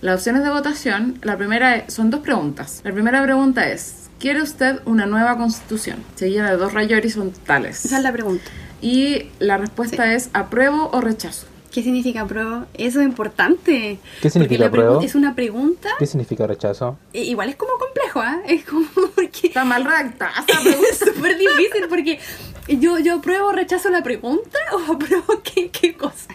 [0.00, 2.80] Las opciones de votación, la primera es- son dos preguntas.
[2.82, 5.98] La primera pregunta es, ¿quiere usted una nueva constitución?
[6.16, 7.84] Seguida de dos rayos horizontales.
[7.84, 8.42] Esa es la pregunta.
[8.82, 11.46] Y la respuesta es apruebo o rechazo.
[11.72, 12.66] ¿Qué significa apruebo?
[12.74, 13.98] Eso es importante.
[14.20, 15.00] ¿Qué significa apruebo?
[15.00, 16.98] Es una pregunta, ¿Qué significa rechazo?
[17.14, 18.42] eh, igual es como complejo, ¿ah?
[18.46, 20.88] Es como porque Está mal redactada esa pregunta.
[20.90, 22.18] es súper difícil porque
[22.68, 26.26] yo, yo apruebo o rechazo la pregunta o apruebo qué, qué cosa.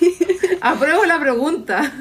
[0.62, 1.92] apruebo la pregunta.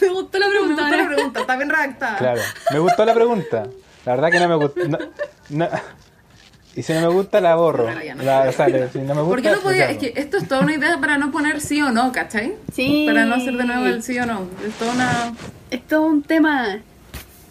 [0.00, 0.82] Me gustó la Me pregunta.
[0.82, 1.14] gustó la ahora.
[1.14, 2.18] pregunta, está bien redactada.
[2.18, 2.40] Claro,
[2.72, 3.66] me gustó la pregunta.
[4.04, 4.80] La verdad que no me gusta.
[4.88, 4.98] no-
[5.50, 5.68] no-
[6.76, 7.88] Y si no me gusta, la borro.
[7.90, 8.22] No.
[8.22, 9.90] La, sea, si no me gusta, ¿Por qué no podía?
[9.90, 12.54] Es que esto es toda una idea para no poner sí o no, ¿cachai?
[12.72, 13.04] Sí.
[13.06, 14.42] Para no hacer de nuevo el sí o no.
[14.66, 15.34] Es toda una...
[15.70, 16.78] Es todo un tema,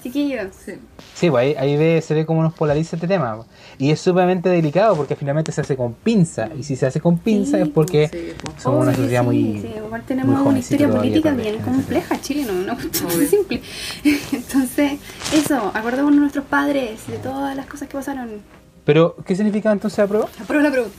[0.04, 0.48] chiquillos.
[0.66, 0.74] Sí.
[1.16, 3.46] Sí, pues ahí, ahí ve- se ve cómo nos polariza este tema.
[3.78, 6.48] Y es sumamente delicado porque finalmente se hace con pinza.
[6.58, 8.62] Y si se hace con pinza Sí, es porque sí, pues.
[8.64, 9.62] somos una sociedad sí, muy.
[9.62, 13.18] sí, igual muy tenemos una historia política bien compleja, Chile, no Obvio.
[13.18, 13.62] muy simple.
[14.32, 14.94] Entonces,
[15.34, 18.59] eso, acordémonos de nuestros padres, de todas las cosas que pasaron.
[18.90, 20.28] Pero, ¿qué significa entonces apruebo?
[20.42, 20.98] Apruebo la pregunta.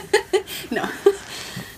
[0.70, 0.80] no.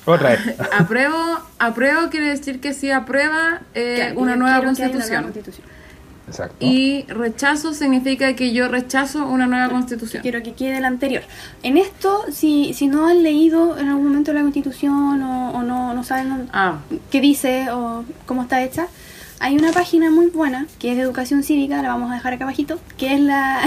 [0.06, 0.40] Otra vez.
[0.78, 1.16] Apruebo,
[1.58, 5.08] apruebo quiere decir que sí aprueba eh, Que- una, nueva una constitución.
[5.08, 5.66] nueva constitución.
[6.28, 6.56] Exacto.
[6.60, 10.22] Y rechazo significa que yo rechazo una nueva constitución.
[10.22, 11.24] Quiero que quede la anterior.
[11.64, 15.94] En esto, si, si no han leído en algún momento la constitución o, o no,
[15.94, 16.78] no saben Ah,
[17.10, 18.86] qué dice o cómo está hecha,
[19.44, 22.44] hay una página muy buena que es de educación cívica, la vamos a dejar acá
[22.44, 23.60] abajito, que es la,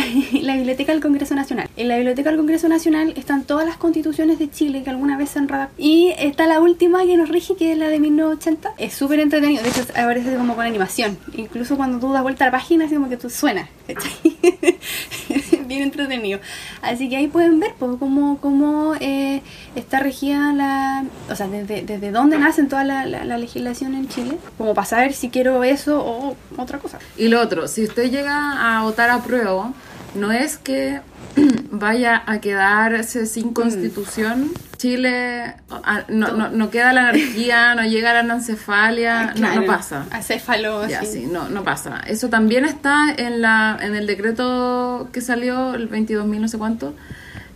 [0.55, 1.69] Biblioteca del Congreso Nacional.
[1.77, 5.29] En la Biblioteca del Congreso Nacional están todas las constituciones de Chile que alguna vez
[5.29, 5.75] se han redactado.
[5.77, 8.73] Y está la última que nos rige, que es la de 1980.
[8.79, 11.15] Es súper entretenido, de hecho aparece como con animación.
[11.35, 13.69] Incluso cuando tú das vuelta a la página, así como que tú suena.
[15.67, 16.39] Bien entretenido.
[16.81, 19.41] Así que ahí pueden ver pues, cómo, cómo eh,
[19.75, 21.03] está regida la...
[21.29, 24.37] O sea, desde, desde dónde nacen toda la, la- la legislación en Chile.
[24.57, 26.99] Como para saber si quiero eso o otra cosa.
[27.17, 29.73] Y lo otro, si usted llega a votar a prueba,
[30.15, 31.01] no es que
[31.71, 34.51] vaya a quedarse sin constitución.
[34.77, 40.05] Chile ah, no, no, no queda la anarquía, no llega la anencefalia, no, no pasa.
[40.11, 41.07] Acéfalo, Ya, sí.
[41.23, 42.01] sí, no, no pasa.
[42.07, 46.93] Eso también está en la en el decreto que salió, el 22.000 no sé cuánto,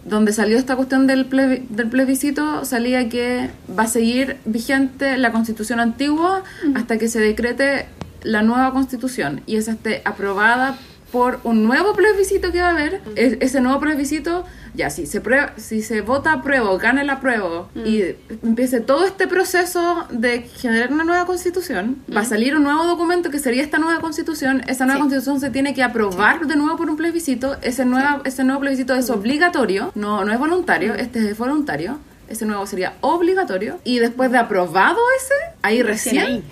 [0.04, 5.32] donde salió esta cuestión del, plebi- del plebiscito, salía que va a seguir vigente la
[5.32, 6.44] constitución antigua
[6.76, 7.86] hasta que se decrete
[8.24, 10.76] la nueva constitución y esa esté aprobada
[11.12, 13.02] por un nuevo plebiscito que va a haber.
[13.16, 17.70] E- ese nuevo plebiscito, ya, si se, prueba, si se vota apruebo, gana el apruebo
[17.76, 18.04] y
[18.44, 23.30] empiece todo este proceso de generar una nueva constitución, va a salir un nuevo documento
[23.30, 24.62] que sería esta nueva constitución.
[24.68, 25.02] Esa nueva Sí.
[25.02, 27.58] constitución se tiene que aprobar de nuevo por un plebiscito.
[27.62, 31.98] Ese, nueva, ese nuevo plebiscito es obligatorio, no, no es voluntario, este es voluntario.
[32.30, 33.80] Ese nuevo sería obligatorio.
[33.84, 36.44] Y después de aprobado ese, ahí Recién recién, ahí.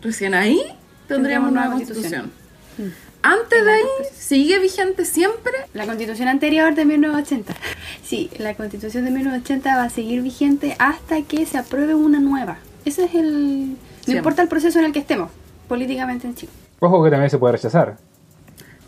[0.00, 0.58] recién ahí
[1.08, 2.30] tendríamos Tendríamos nueva nueva constitución.
[2.76, 3.03] constitución.
[3.26, 3.82] Antes de ahí,
[4.14, 7.54] sigue vigente siempre La constitución anterior de 1980.
[8.02, 12.58] Sí, la constitución de 1980 va a seguir vigente hasta que se apruebe una nueva.
[12.84, 13.70] Ese es el...
[13.70, 14.16] No Siempre.
[14.18, 15.30] importa el proceso en el que estemos,
[15.68, 16.52] políticamente en Chile.
[16.80, 17.96] Ojo que también se puede rechazar.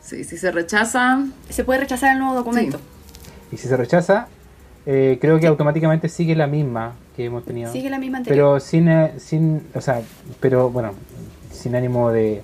[0.03, 2.79] Sí, si se rechaza, Se puede rechazar el nuevo documento.
[3.51, 4.29] Y si se rechaza,
[4.85, 7.73] eh, creo que automáticamente sigue la misma que hemos tenido.
[7.73, 8.37] Sigue la misma anterior.
[8.37, 10.03] pero sin, eh, sin, o sea,
[10.41, 10.93] pero bueno,
[11.51, 12.43] sin ánimo de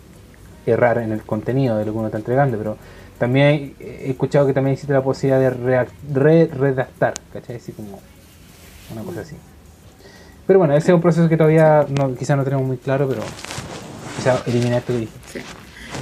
[0.67, 2.77] errar en el contenido de lo que uno está entregando, pero
[3.19, 7.57] también he escuchado que también existe la posibilidad de reac- re-redactar, ¿cachai?
[7.57, 8.01] Así como
[8.93, 9.37] una cosa así.
[10.47, 13.23] Pero bueno, ese es un proceso que todavía no, quizá no tenemos muy claro, pero
[14.17, 15.13] quizá eliminar esto que dije.
[15.33, 15.41] sí.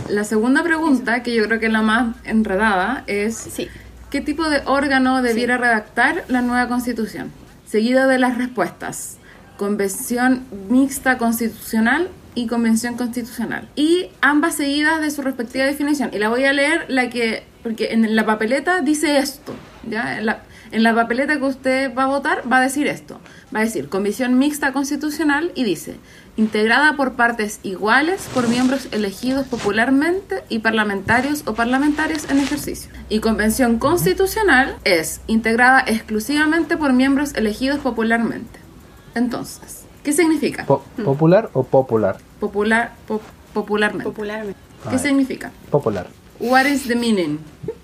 [0.08, 3.68] La segunda pregunta, que yo creo que es la más enredada, es Sí.
[4.08, 7.30] ¿qué tipo de órgano debiera redactar la nueva constitución?
[7.66, 9.18] Seguido de las respuestas.
[9.56, 13.68] Convención mixta constitucional y convención constitucional.
[13.76, 16.10] Y ambas seguidas de su respectiva definición.
[16.12, 19.54] Y la voy a leer la que, porque en la papeleta dice esto.
[19.88, 20.18] ¿ya?
[20.18, 23.20] En la, en la papeleta que usted va a votar va a decir esto.
[23.54, 25.96] Va a decir Comisión Mixta Constitucional y dice,
[26.36, 32.90] integrada por partes iguales por miembros elegidos popularmente y parlamentarios o parlamentarias en ejercicio.
[33.08, 38.60] Y Convención Constitucional es integrada exclusivamente por miembros elegidos popularmente.
[39.14, 40.64] Entonces, ¿qué significa?
[40.66, 42.16] Po- ¿Popular o popular?
[42.38, 43.20] Popular, po-
[43.52, 44.04] popularmente.
[44.04, 44.58] Popularmente.
[44.90, 45.50] ¿Qué significa?
[45.70, 46.06] Popular.
[46.38, 47.38] What is the meaning?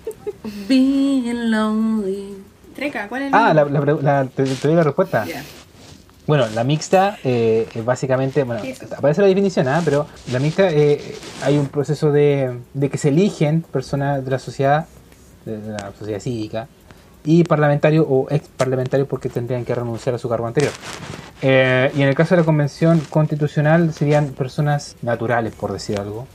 [0.67, 2.35] Being lonely.
[2.75, 5.25] Treca, ¿cuál es el Ah, la, la pre- la- te, te doy la respuesta.
[5.25, 5.43] Yeah.
[6.27, 8.61] Bueno, la mixta eh, es básicamente, bueno,
[8.97, 9.81] aparece la definición, ¿ah?
[9.85, 14.39] pero la mixta eh, hay un proceso de, de que se eligen personas de la
[14.39, 14.87] sociedad,
[15.45, 16.67] de la sociedad cívica,
[17.23, 20.73] y parlamentarios o ex parlamentarios porque tendrían que renunciar a su cargo anterior.
[21.41, 26.27] Eh, y en el caso de la convención constitucional serían personas naturales, por decir algo,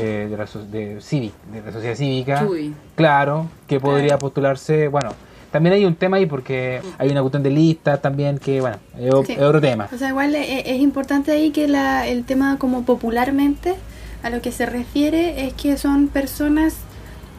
[0.00, 2.46] eh, de, la, so- de, cívic- de la sociedad cívica.
[2.94, 5.10] Claro, que podría postularse, bueno,
[5.50, 9.26] también hay un tema ahí porque hay una cuestión de lista también que, bueno, es,
[9.26, 9.36] Sí.
[9.38, 9.88] otro tema.
[9.92, 13.74] O sea, igual es, es importante ahí que la, el tema como popularmente
[14.22, 16.74] a lo que se refiere es que son personas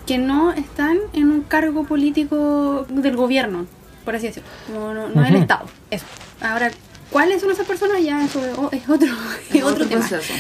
[0.06, 3.66] que no están en un cargo político del gobierno,
[4.06, 5.42] por así decirlo, no, no, no del Ujú.
[5.42, 5.66] Estado.
[5.92, 6.06] Eso.
[6.40, 6.70] Ahora,
[7.18, 8.04] ¿cuáles son esas personas?
[8.04, 8.40] Ya eso
[8.72, 9.08] es es otro,
[9.52, 10.08] es otro, tema.
[10.08, 10.34] proceso.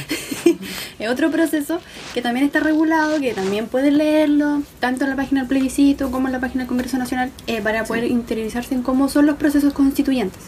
[1.00, 1.80] es otro proceso
[2.14, 6.28] que también está regulado, que también pueden leerlo, tanto en la página del plebiscito como
[6.28, 9.74] en la página del Congreso Nacional, eh, para poder interiorizarse en cómo son los procesos
[9.74, 10.44] constituyentes.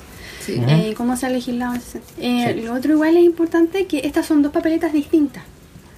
[0.46, 0.62] Sí.
[0.68, 2.16] Eh, cómo se ha legislado en ese sentido.
[2.20, 2.62] Eh, Sí.
[2.62, 5.42] Lo otro igual es importante que estas son dos papeletas distintas.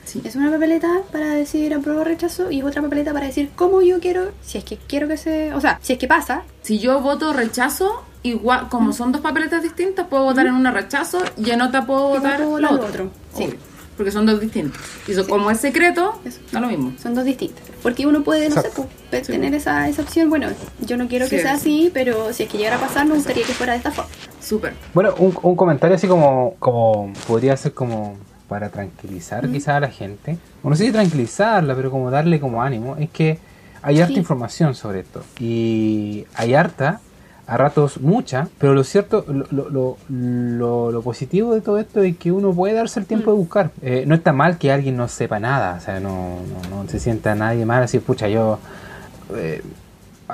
[0.06, 0.22] Sí.
[0.26, 3.82] Es una papeleta para decir apruebo o rechazo y es otra papeleta para decir cómo
[3.82, 5.54] yo quiero, si es que quiero que se...
[5.54, 9.64] O sea, si es que pasa, Si yo voto rechazo, igual, como son dos papeletas
[9.64, 12.88] distintas, puedo votar en una rechazo y en otra puedo votar lo votar lo otro.
[12.88, 13.44] otro, sí.
[13.46, 13.58] Obvio,
[13.98, 14.82] porque son dos distintos.
[15.08, 16.40] Y eso, como es secreto, Eso.
[16.52, 16.94] da lo mismo.
[17.02, 17.64] son dos distintas.
[17.84, 18.88] Porque uno puede, no sé, Exacto.
[19.12, 19.34] pues, Sí.
[19.34, 20.30] tener esa, esa opción.
[20.30, 20.48] Bueno,
[20.80, 21.42] yo no quiero que Sí.
[21.44, 23.92] sea así, pero si es que llegara a pasar, me gustaría que fuera de esta
[23.92, 24.10] forma.
[24.42, 24.74] Súper.
[24.94, 28.18] Bueno, un, un comentario así como, como podría ser como
[28.52, 32.62] para tranquilizar quizás a la gente, o no sé si tranquilizarla, pero como darle como
[32.62, 33.38] ánimo, es que
[33.82, 34.20] hay harta Sí.
[34.20, 35.24] información sobre esto.
[35.40, 37.00] Y hay harta,
[37.48, 42.02] a ratos mucha, pero lo cierto, lo, lo, lo, lo- lo positivo de todo esto
[42.04, 43.72] es que uno puede darse el tiempo de buscar.
[43.82, 46.40] Eh, no está mal que alguien no sepa nada, o sea, no,
[46.70, 48.60] no, no se sienta nadie mal así, pucha, yo...
[49.34, 49.62] eh,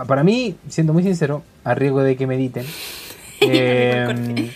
[0.07, 2.65] para mí, siendo muy sincero, a riesgo de que mediten,
[3.41, 4.51] eh,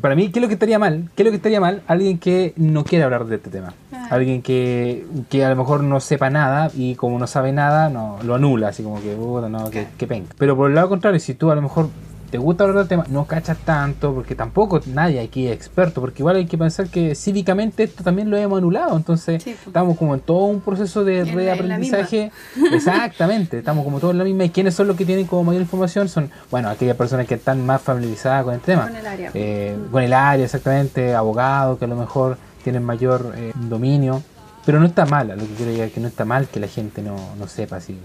[0.00, 1.08] para mí, ¿qué es lo que estaría mal?
[1.14, 1.82] ¿Qué es lo que estaría mal?
[1.86, 3.74] Alguien que no quiere hablar de este tema.
[3.92, 4.08] Ah.
[4.10, 8.18] Alguien que, que a lo mejor no sepa nada y como no sabe nada, no
[8.22, 10.34] lo anula, así como que, puta, no, que, que penca.
[10.38, 11.88] Pero por el lado contrario, si tú a lo mejor
[12.30, 16.22] te gusta hablar del tema, no cachas tanto, porque tampoco nadie aquí es experto, porque
[16.22, 19.66] igual hay que pensar que cívicamente esto también lo hemos anulado, entonces Sí, pues.
[19.68, 22.30] estamos como en todo un proceso de En reaprendizaje.
[22.72, 24.44] Exactamente, estamos como todos en la misma.
[24.44, 26.08] ¿Y quiénes son los que tienen como mayor información?
[26.08, 28.86] Son, bueno, aquellas personas que están más familiarizadas con el tema.
[28.88, 29.30] Con el área.
[29.34, 34.22] Eh, con el área, exactamente, abogados que a lo mejor tienen mayor eh, dominio.
[34.64, 36.66] Pero no está mal, a lo que quiero llegar, que no está mal que la
[36.66, 37.96] gente no, no sepa si,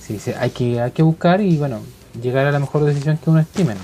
[0.00, 1.78] si se- hay, que, hay que buscar y bueno,
[2.20, 3.74] llegar a la mejor decisión que uno estime.
[3.74, 3.80] ¿no?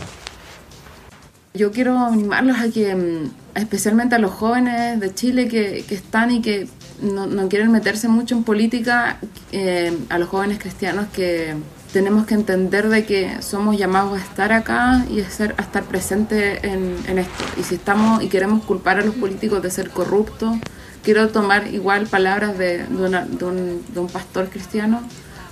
[1.55, 6.31] Yo quiero animarlos a que, mm, especialmente a los jóvenes de Chile que, que están
[6.31, 6.69] y que
[7.03, 9.19] no, no quieren meterse mucho en política,
[9.53, 11.55] eh, a los jóvenes cristianos que
[11.93, 15.83] tenemos que entender de que somos llamados a estar acá y a, ser, a estar
[15.85, 17.45] presentes en, en esto.
[17.59, 20.57] Y si estamos y queremos culpar a los políticos de ser corruptos,
[21.03, 25.03] quiero tomar igual palabras de, de una- de un, de un pastor cristiano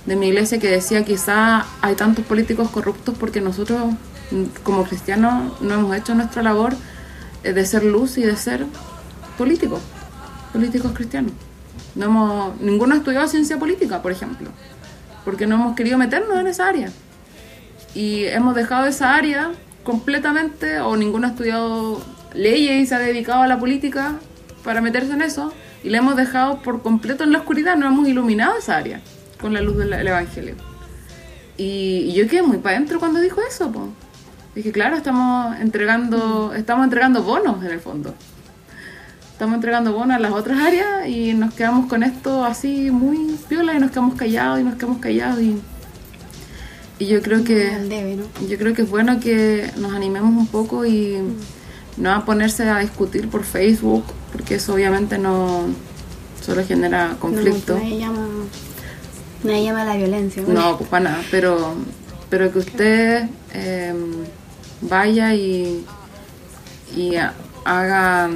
[0.05, 3.93] de mi iglesia que decía quizá hay tantos políticos corruptos porque nosotros
[4.31, 6.73] mm, como cristianos no hemos hecho nuestra labor
[7.43, 8.65] eh, de ser luz y de ser
[9.37, 9.81] políticos,
[10.53, 11.31] políticos cristianos.
[11.95, 14.49] No hemos, ninguno ha estudiado ciencia política, por ejemplo,
[15.25, 16.91] porque no hemos querido meternos en esa área.
[17.95, 19.51] Y hemos dejado esa área
[19.83, 22.01] completamente, o ninguno ha estudiado
[22.33, 24.15] leyes y se ha dedicado a la política
[24.63, 25.51] para meterse en eso,
[25.83, 29.01] y la hemos dejado por completo en la oscuridad, no hemos iluminado esa área
[29.39, 30.55] con la luz del Evangelio.
[31.57, 33.89] Y, y yo quedé muy para adentro cuando dijo eso, po.
[34.55, 38.13] Dije, claro, estamos entregando, estamos entregando bonos en el fondo.
[39.31, 43.73] Estamos entregando bonos a las otras áreas y nos quedamos con esto así muy piola
[43.73, 45.61] y nos quedamos callados y nos quedamos callados y,
[46.99, 48.25] y yo creo que Al debe, ¿no?
[48.49, 51.19] yo creo que es bueno que nos animemos un poco y
[51.95, 55.67] no a ponerse a discutir por Facebook, porque eso obviamente no
[56.41, 57.77] solo genera conflicto.
[57.77, 58.45] No,
[59.43, 60.41] nadie llama a la violencia.
[60.45, 60.53] ¿no?
[60.53, 61.75] No, pues para nada, pero,
[62.29, 63.93] pero que usted eh,
[64.81, 65.85] vaya y,
[66.95, 67.33] y ha-
[67.65, 68.29] haga,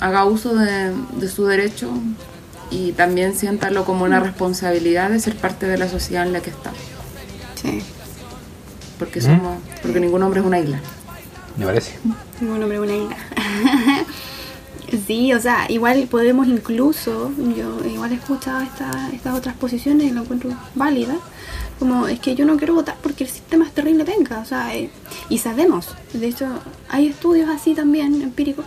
[0.00, 1.90] haga uso de, de su derecho
[2.70, 6.50] y también siéntalo como una responsabilidad de ser parte de la sociedad en la que
[6.50, 6.72] está.
[7.60, 7.82] Sí.
[8.98, 10.80] Porque somos, porque ningún hombre es una isla.
[11.56, 11.98] Me parece.
[12.40, 13.16] Ningún hombre una isla.
[15.06, 20.10] sí, o sea, igual podemos incluso, yo igual he escuchado esta- estas otras posiciones y
[20.10, 21.16] lo encuentro válida.
[21.78, 24.40] Como es que yo no quiero votar porque el sistema es terrible, venga.
[24.40, 24.90] O sea, eh,
[25.28, 26.46] y sabemos, de hecho,
[26.88, 28.64] hay estudios así también, empíricos,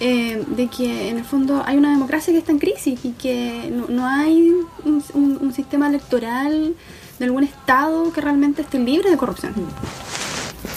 [0.00, 3.70] eh, de que en el fondo hay una democracia que está en crisis y que
[3.72, 4.50] no, no hay
[4.84, 6.74] un, un- un sistema electoral
[7.18, 9.54] de algún estado que realmente esté libre de corrupción.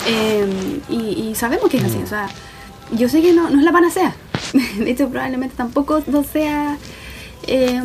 [0.07, 0.95] Eh, y,
[1.29, 2.27] y sabemos que es así, o sea,
[2.91, 4.15] yo sé que no, no es la panacea.
[4.77, 6.77] De hecho, probablemente tampoco no sea
[7.47, 7.81] eh,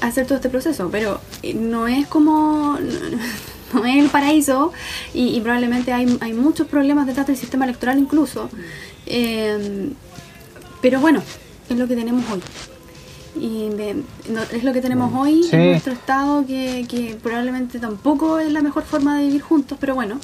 [0.00, 2.78] hacer todo este proceso, pero eh, no es como.
[3.72, 4.72] No, no es el paraíso
[5.12, 8.48] y, y probablemente hay, hay muchos problemas detrás del sistema electoral incluso.
[9.06, 9.90] Eh,
[10.80, 11.22] pero bueno,
[11.68, 12.40] es lo que tenemos hoy.
[13.40, 15.54] Y de- no- es lo que tenemos hoy Sí.
[15.56, 19.94] en nuestro estado, que, que probablemente tampoco es la mejor forma de vivir juntos, pero
[19.94, 20.18] bueno,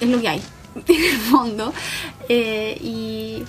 [0.00, 0.42] es lo que hay,
[0.86, 1.72] en el fondo.
[2.28, 3.42] Eh, y,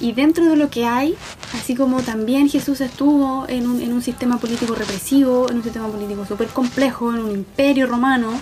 [0.00, 1.14] y dentro de lo que hay,
[1.54, 5.88] así como también Jesús estuvo en un, en un sistema político represivo, en un sistema
[5.88, 8.32] político súper complejo, en un imperio romano,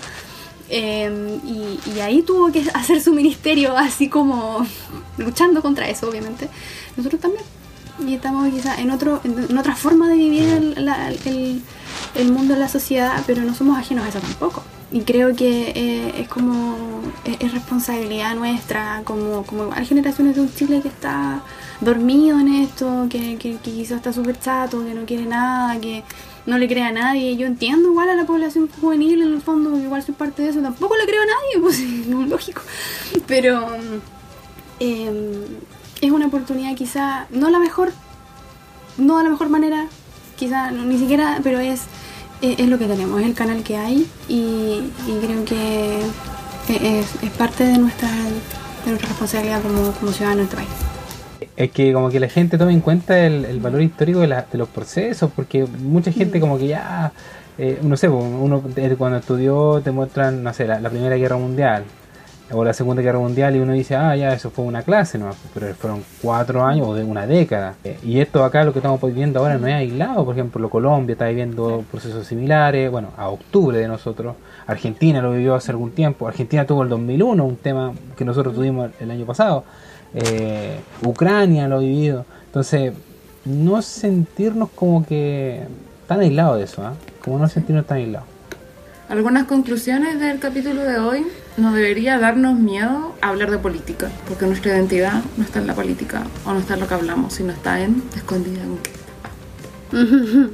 [0.70, 4.66] y, y ahí tuvo que hacer su ministerio así como
[5.18, 6.48] luchando contra eso, obviamente.
[6.96, 7.44] Nosotros también.
[8.06, 11.62] Y estamos quizá en, otro, en, otra forma de vivir el, la- el-
[12.14, 14.62] el mundo la sociedad, pero no somos ajenos a eso tampoco.
[14.90, 16.76] Y creo que eh, es como,
[17.24, 21.42] es, es responsabilidad nuestra, como, como igual generaciones de un Chile que está
[21.80, 26.02] dormido en esto, que, que, que quizás está súper chato, que no quiere nada, que
[26.44, 27.36] no le cree a nadie.
[27.36, 30.50] Yo entiendo igual a la población juvenil en el fondo, porque igual soy parte de
[30.50, 32.60] eso, tampoco le creo a nadie, pues no es lógico.
[33.26, 33.66] Pero
[34.80, 35.46] eh,
[36.02, 37.92] es una oportunidad quizá, no la mejor,
[38.98, 39.86] no de la mejor manera,
[40.36, 41.82] quizá no- ni siquiera, pero es,
[42.42, 46.00] es, es lo que tenemos, es el canal que hay y, y creo que
[46.68, 50.68] es, es parte de nuestra, de nuestra responsabilidad como, como ciudadanos de este país.
[51.56, 54.46] Es que como que la gente tome en cuenta el, el valor histórico de, la-
[54.50, 57.12] de los procesos, porque mucha gente como que ya,
[57.58, 58.62] eh, no sé, uno
[58.98, 61.84] cuando estudió te muestran, no sé, la, la Primera Guerra Mundial
[62.52, 65.30] o la Segunda Guerra Mundial y uno dice, ah, ya, eso fue una clase, ¿no?
[65.54, 67.74] pero fueron cuatro años o de una década.
[67.84, 71.14] Eh, Y esto acá, lo que estamos viviendo ahora, no es aislado, por ejemplo, Colombia
[71.14, 74.36] está viviendo procesos similares, bueno, a octubre de nosotros,
[74.66, 78.90] Argentina lo vivió hace algún tiempo, Argentina tuvo el 2001, un tema que nosotros tuvimos
[79.00, 79.64] el año pasado,
[80.14, 82.24] eh, Ucrania lo ha vivido.
[82.46, 82.92] Entonces,
[83.44, 85.64] no sentirnos como que
[86.06, 86.94] tan aislados de eso, ¿ah?
[87.24, 88.31] Como no sentirnos tan aislados.
[89.12, 91.26] Algunas conclusiones del capítulo de hoy.
[91.58, 96.22] No debería darnos miedo hablar de política, porque nuestra identidad no está en la política
[96.46, 98.78] o no está en lo que hablamos, sino está en escondida en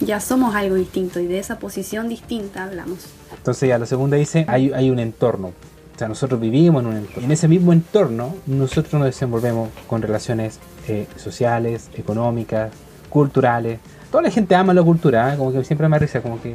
[0.00, 3.06] Ya somos algo distinto y de esa posición distinta hablamos.
[3.36, 5.48] Entonces, ya la segunda dice, hay, hay un entorno.
[5.48, 7.24] O sea, nosotros vivimos en un entorno.
[7.24, 12.70] En ese mismo entorno, nosotros nos desenvolvemos con relaciones eh, sociales, económicas,
[13.10, 13.80] culturales.
[14.12, 15.36] Toda la gente ama la cultura, ¿eh?
[15.36, 16.54] como que siempre me risa, como que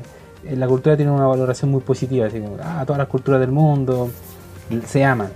[0.50, 4.10] la cultura tiene una valoración muy positiva, así como, ah, todas las culturas del mundo
[4.86, 5.30] se aman.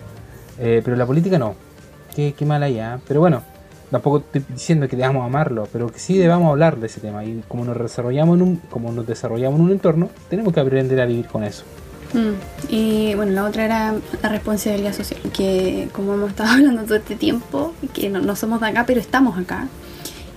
[0.60, 1.56] Eh, pero la política no.
[2.16, 3.00] Qué, qué mal hay, ¿ah?
[3.08, 3.44] Pero bueno,
[3.92, 7.24] tampoco estoy diciendo que debamos amarlo, pero que sí debamos hablar de ese tema.
[7.26, 11.00] Y como nos desarrollamos en un, como nos desarrollamos en un entorno, tenemos que aprender
[11.02, 11.64] a vivir con eso.
[12.14, 12.34] Mm,
[12.70, 17.16] Y bueno, la otra era la responsabilidad social, que como hemos estado hablando todo este
[17.16, 19.68] tiempo, que no, no somos de acá, pero estamos acá.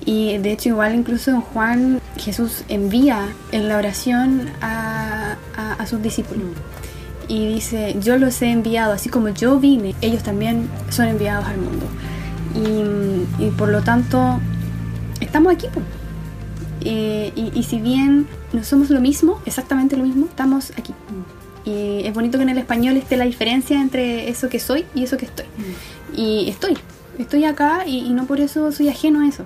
[0.08, 5.86] Y de hecho igual incluso en Juan Jesús envía en la oración a, a- a
[5.86, 6.46] sus discípulos.
[7.28, 11.58] Y dice, yo los he enviado, así como yo vine, ellos también son enviados al
[11.58, 11.84] mundo.
[12.54, 14.40] Y, y por lo tanto,
[15.20, 15.66] estamos aquí.
[16.80, 20.94] Eh, y, y si bien no somos lo mismo, exactamente lo mismo, estamos aquí.
[21.66, 25.04] Y es bonito que en el español esté la diferencia entre eso que soy y
[25.04, 25.44] eso que estoy.
[26.16, 26.78] Y estoy,
[27.18, 29.44] estoy acá y, y no por eso soy ajeno a eso.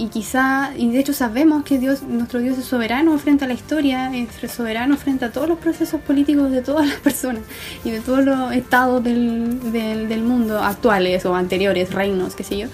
[0.00, 3.52] Y quizá, y de hecho sabemos que Dios, nuestro Dios es soberano frente a la
[3.52, 7.42] historia, es soberano frente a todos los procesos políticos de todas las personas
[7.84, 12.68] y de todos los estados del, del, mundo actuales o anteriores, reinos, qué sé yo.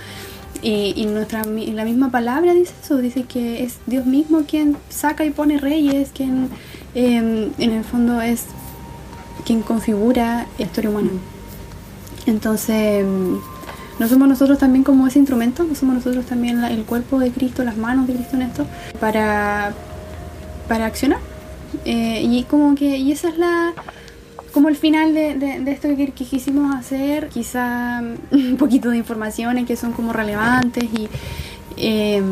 [0.62, 4.76] Y, y nuestra, y la misma palabra dice eso, dice que es Dios mismo quien
[4.88, 6.48] saca y pone reyes, quien
[6.94, 8.44] eh, en el fondo es
[9.44, 11.10] quien configura la historia humana.
[12.26, 13.55] Entonces, mm,
[13.98, 17.64] no somos nosotros también como ese instrumento, no somos nosotros también el cuerpo de Cristo,
[17.64, 18.66] las manos de Cristo en esto,
[19.00, 19.72] para,
[20.68, 21.18] para accionar.
[21.84, 23.72] Eh, y como que, y esa es la
[24.52, 29.66] como el final de, de- esto que, que quisimos hacer, quizá un poquito de informaciones
[29.66, 31.08] que son como relevantes y
[31.76, 32.22] eh,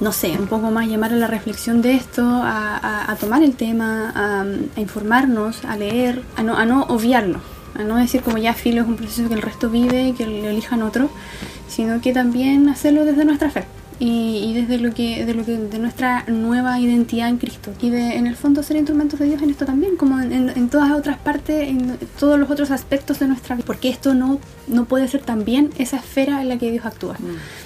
[0.00, 4.10] no sé, un poco más llamar a la reflexión de esto, a tomar el tema,
[4.14, 4.44] a,
[4.76, 7.38] a informarnos, a leer, a no, a no obviarlo,
[7.74, 10.26] a no decir como ya filo es un proceso que el resto vive y que
[10.26, 11.10] lo elijan otro,
[11.68, 13.64] sino que también hacerlo desde nuestra fe.
[14.00, 17.90] Y, y desde lo que de lo que de nuestra nueva identidad en Cristo y
[17.90, 20.68] de en el fondo ser instrumentos de Dios en esto también como en, en- en
[20.68, 24.84] todas otras partes en todos los otros aspectos de nuestra vida porque esto no no
[24.86, 27.16] puede ser también esa esfera en la que Dios actúa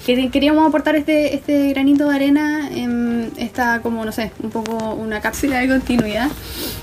[0.05, 4.93] Quer- Queríamos aportar este, este granito de arena en esta, como no sé, un poco
[4.93, 6.29] una cápsula de continuidad.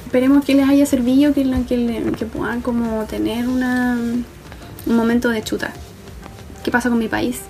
[0.07, 3.97] Esperemos que les haya servido, que, que, que puedan como tener una,
[4.87, 5.73] un momento de chuta.
[6.65, 7.41] ¿Qué pasa con mi país?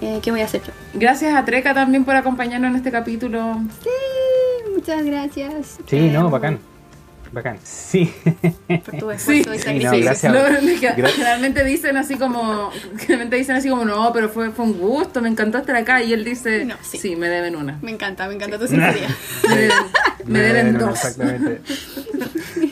[0.00, 0.72] Eh, ¿Qué voy a hacer yo?
[0.94, 3.56] Gracias a Treca también por acompañarnos en este capítulo.
[3.82, 3.90] Sí,
[4.74, 5.78] muchas gracias.
[5.86, 6.58] Sí, Eh, no, bacán.
[7.32, 7.58] Bacán.
[7.62, 8.10] Sí.
[8.68, 10.30] Por tu Sí, esfuerzo y sí, sacrificio.
[10.32, 11.12] no, gracias.
[11.14, 15.28] Generalmente dicen así como, generalmente dicen así como, no, pero fue, fue un gusto, me
[15.28, 16.02] encantó estar acá.
[16.02, 16.96] Y él dice, No, sí.
[16.96, 17.16] sí.
[17.16, 17.78] me deben una.
[17.82, 19.08] Me encanta, me encanta tu sinceridad.
[19.48, 19.76] Me deben,
[20.26, 21.04] me deben Bueno, dos.
[21.04, 21.60] Exactamente.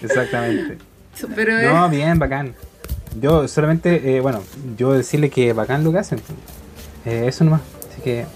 [0.03, 0.79] Exactamente.
[1.35, 2.55] Pero No, bien, bacán.
[3.21, 4.43] Yo solamente, eh, bueno,
[4.77, 6.21] yo decirle que bacán lo que hacen.
[7.07, 7.61] Eh, eso nomás.
[7.93, 8.27] Así que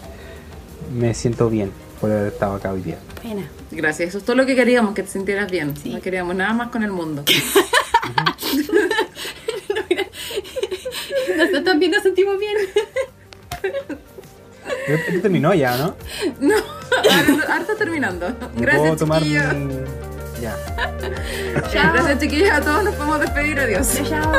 [0.94, 2.96] me siento bien por haber estado acá hoy día.
[3.22, 3.42] Pena.
[3.70, 5.76] gracias, eso es todo lo que queríamos, que te sintieras bien.
[5.76, 5.92] Sí.
[5.92, 7.22] No queríamos nada más con el mundo.
[11.36, 12.56] Nosotros también nos sentimos bien.
[14.88, 15.94] Esto terminó ya, ¿no?
[16.40, 16.54] No,
[16.96, 18.28] ahora, está terminando.
[18.28, 19.54] ¿Me puedo Gracias, tomar chiquillos.
[19.54, 19.74] mi-
[20.40, 20.56] Ya.
[21.72, 21.92] Chao.
[21.92, 22.50] Gracias, chiquillos.
[22.50, 23.58] A todos nos podemos despedir.
[23.60, 23.98] Adiós.
[24.08, 24.32] Chao.